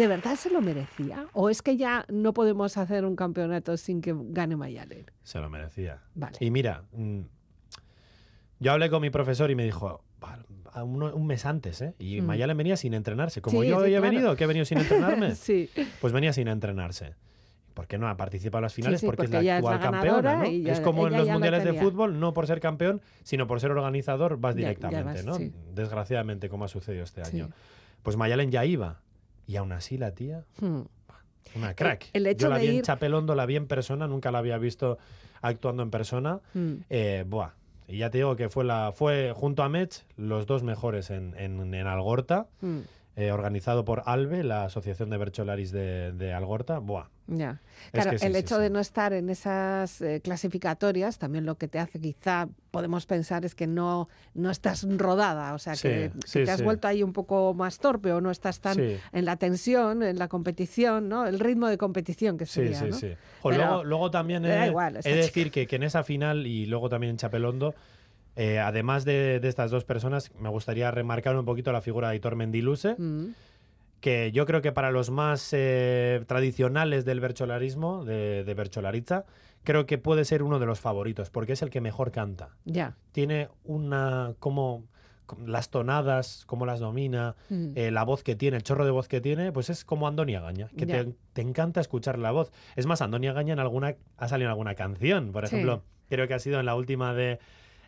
[0.00, 1.26] ¿De verdad se lo merecía?
[1.34, 5.04] ¿O es que ya no podemos hacer un campeonato sin que gane Mayalen?
[5.22, 5.98] Se lo merecía.
[6.14, 6.38] Vale.
[6.40, 7.20] Y mira, mm,
[8.60, 10.38] yo hablé con mi profesor y me dijo, "Va,
[10.72, 11.94] a uno- un mes antes, ¿eh?
[11.98, 12.24] Y Mm.
[12.24, 13.42] Mayalen venía sin entrenarse.
[13.42, 14.14] Como Sí, yo sí, había claro.
[14.14, 15.68] venido, que he venido sin entrenarme, sí.
[16.00, 17.14] pues venía sin entrenarse.
[17.74, 19.02] ¿Por qué no ha participado en las finales?
[19.02, 20.44] porque, porque es la es la actual campeona, ¿no?
[20.50, 23.70] ya- es como en los mundiales de fútbol, no por ser campeón, sino por ser
[23.70, 25.36] organizador, vas Ya- ya directamente, vas, ¿no?
[25.74, 27.50] Desgraciadamente, como ha sucedido este año.
[28.02, 29.00] Pues Mayalen ya iba.
[29.50, 30.82] Y aún así la tía, Hmm.
[31.56, 32.08] una crack.
[32.12, 34.58] el hecho Yo la de vi en Chapelondo, la vi en persona, nunca la había
[34.58, 34.96] visto
[35.42, 36.38] actuando en persona.
[36.54, 36.74] Hmm.
[36.88, 37.50] Eh, buah.
[37.88, 41.34] Y ya te digo que fue, la, fue junto a Mech los dos mejores en,
[41.36, 42.82] en, en Algorta, Hmm.
[43.20, 46.78] Eh, organizado por ALBE, la Asociación de Bercholaris de, de Algorta.
[46.78, 47.06] Buah.
[47.26, 47.60] Ya.
[47.86, 48.62] Es Claro, que sí, el sí, hecho sí.
[48.62, 53.44] de no estar en esas eh, clasificatorias, también lo que te hace quizá, podemos pensar,
[53.44, 56.64] es que no, no estás rodada, o sea, Sí, que, que sí, te has sí.
[56.64, 58.96] vuelto ahí un poco más torpe o no estás tan Sí.
[59.12, 61.26] en la tensión, en la competición, ¿no?
[61.26, 62.96] El ritmo de competición que Sí, sería, sí, ¿no?
[62.96, 63.12] sí.
[63.42, 65.26] O Pero- luego, luego también da he, igual, he esta de chica.
[65.26, 67.74] decir que, que en esa final y luego también en Chapelondo,
[68.36, 72.12] eh, además de, de estas dos personas, me gustaría remarcar un poquito la figura de
[72.14, 73.28] Aitor Mendiluce, Mm,
[74.00, 79.26] que yo creo que para los más eh, tradicionales del bercholarismo, de, de Bercholaritza,
[79.62, 82.48] creo que puede ser uno de los favoritos, porque es el que mejor canta.
[82.64, 82.96] ya.
[83.12, 84.84] Tiene una, como
[85.46, 87.72] las tonadas, cómo las domina, Mm.
[87.74, 90.40] eh, la voz que tiene, el chorro de voz que tiene, pues es como Andonia
[90.40, 92.50] Gaña, que te, te encanta escuchar la voz.
[92.76, 95.54] Es más, Andonia Gaña en alguna, ha salido en alguna canción, por Sí.
[95.56, 97.38] ejemplo, creo que ha sido en la última de,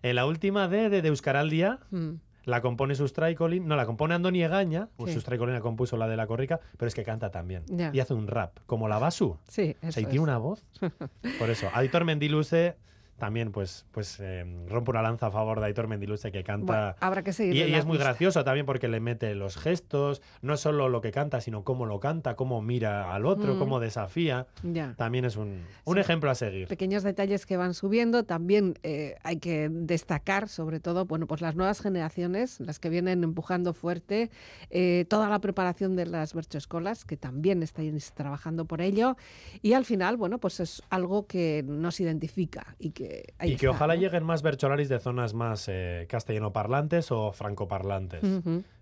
[0.03, 2.15] en la última de, de, de Euskaraldia, Mm.
[2.45, 5.13] la compone Sustraicolin, no, la compone Andoni Egaña, o Sí.
[5.13, 7.65] Sustraicolin la compuso la de la Corrica, pero es que canta también.
[7.93, 9.39] Y hace un rap, como la Basu.
[9.49, 10.11] Sí, O eso sea, y es.
[10.11, 10.65] tiene una voz.
[11.39, 12.77] Por eso, Aitor Mendiluce
[13.23, 16.65] también, pues, pues eh, rompe una lanza a favor de Aitor Mendiluce que canta.
[16.67, 17.55] Bueno, habrá que seguir.
[17.55, 21.13] Y, y es muy gracioso también porque le mete los gestos, no solo lo que
[21.13, 23.59] canta, sino cómo lo canta, cómo mira al otro, Mm.
[23.61, 24.49] cómo desafía.
[24.65, 24.95] Ya.
[24.97, 26.01] También es un, un Sí.
[26.01, 26.67] ejemplo a seguir.
[26.67, 28.25] pequeños detalles que van subiendo.
[28.25, 33.23] También eh, hay que destacar, sobre todo, bueno, pues las nuevas generaciones, las que vienen
[33.23, 34.31] empujando fuerte,
[34.71, 39.17] eh, toda la preparación de las berchoescolas, que también estáis trabajando por ello.
[39.63, 43.67] Y al final, bueno, pues es algo que nos identifica y que ahí y que
[43.67, 44.01] está, ojalá ¿no?
[44.01, 48.23] lleguen más bercholaris de zonas más eh, castellanoparlantes o francoparlantes.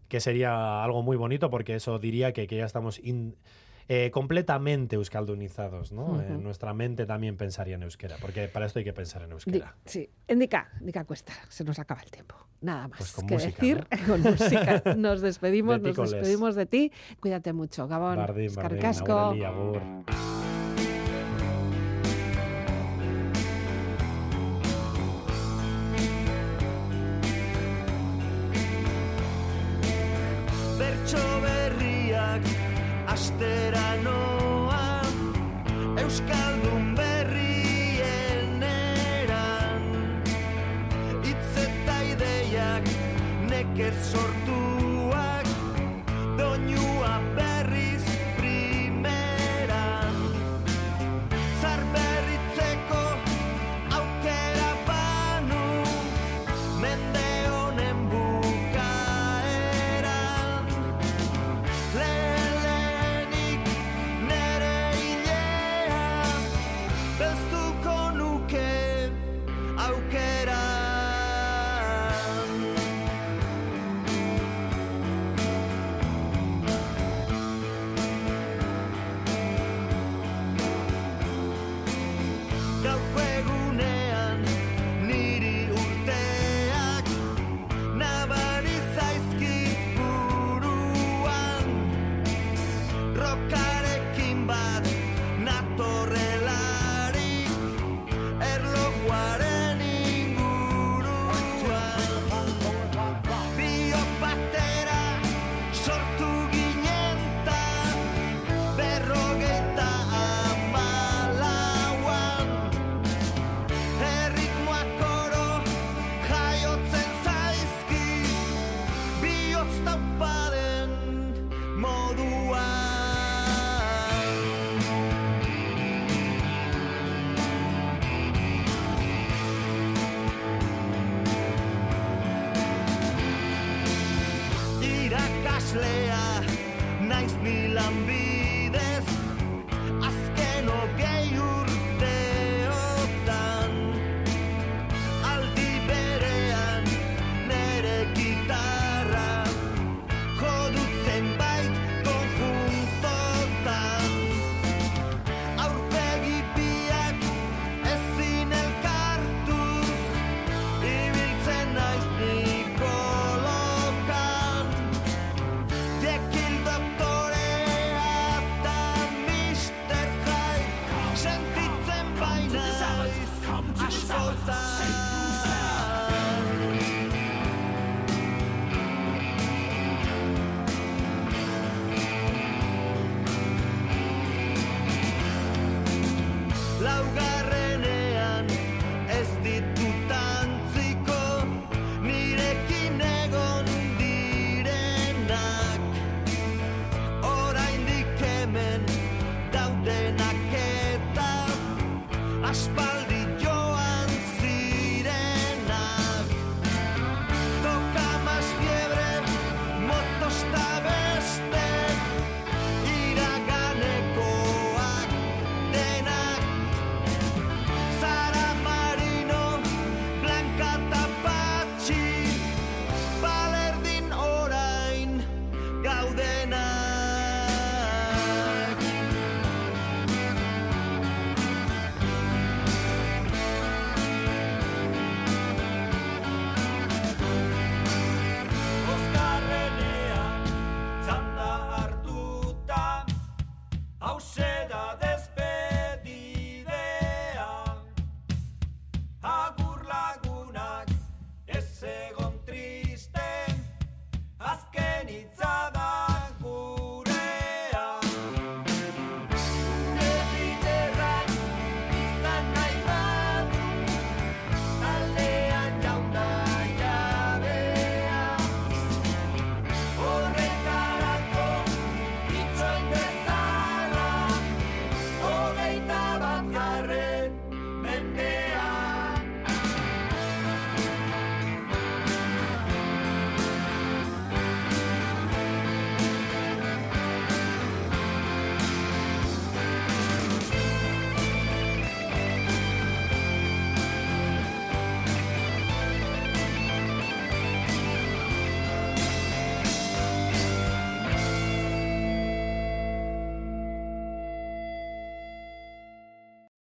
[0.09, 3.37] Que sería algo muy bonito porque eso diría que, que ya estamos in-
[3.93, 6.20] eh, completamente euskaldunizados, ¿no?
[6.20, 9.33] En nuestra mente también pensaría en euskera, porque para esto hay que pensar en Di-
[9.35, 9.74] euskera.
[9.85, 12.37] sí, indica, indica cuesta, se nos acaba el tiempo.
[12.61, 13.87] Nada más Pues con que música, decir.
[14.07, 14.83] Con música.
[14.97, 16.93] Nos despedimos, De nos despedimos de ti.
[17.18, 18.16] Cuídate mucho, Gabón.
[18.16, 18.78] Bardín, bardín,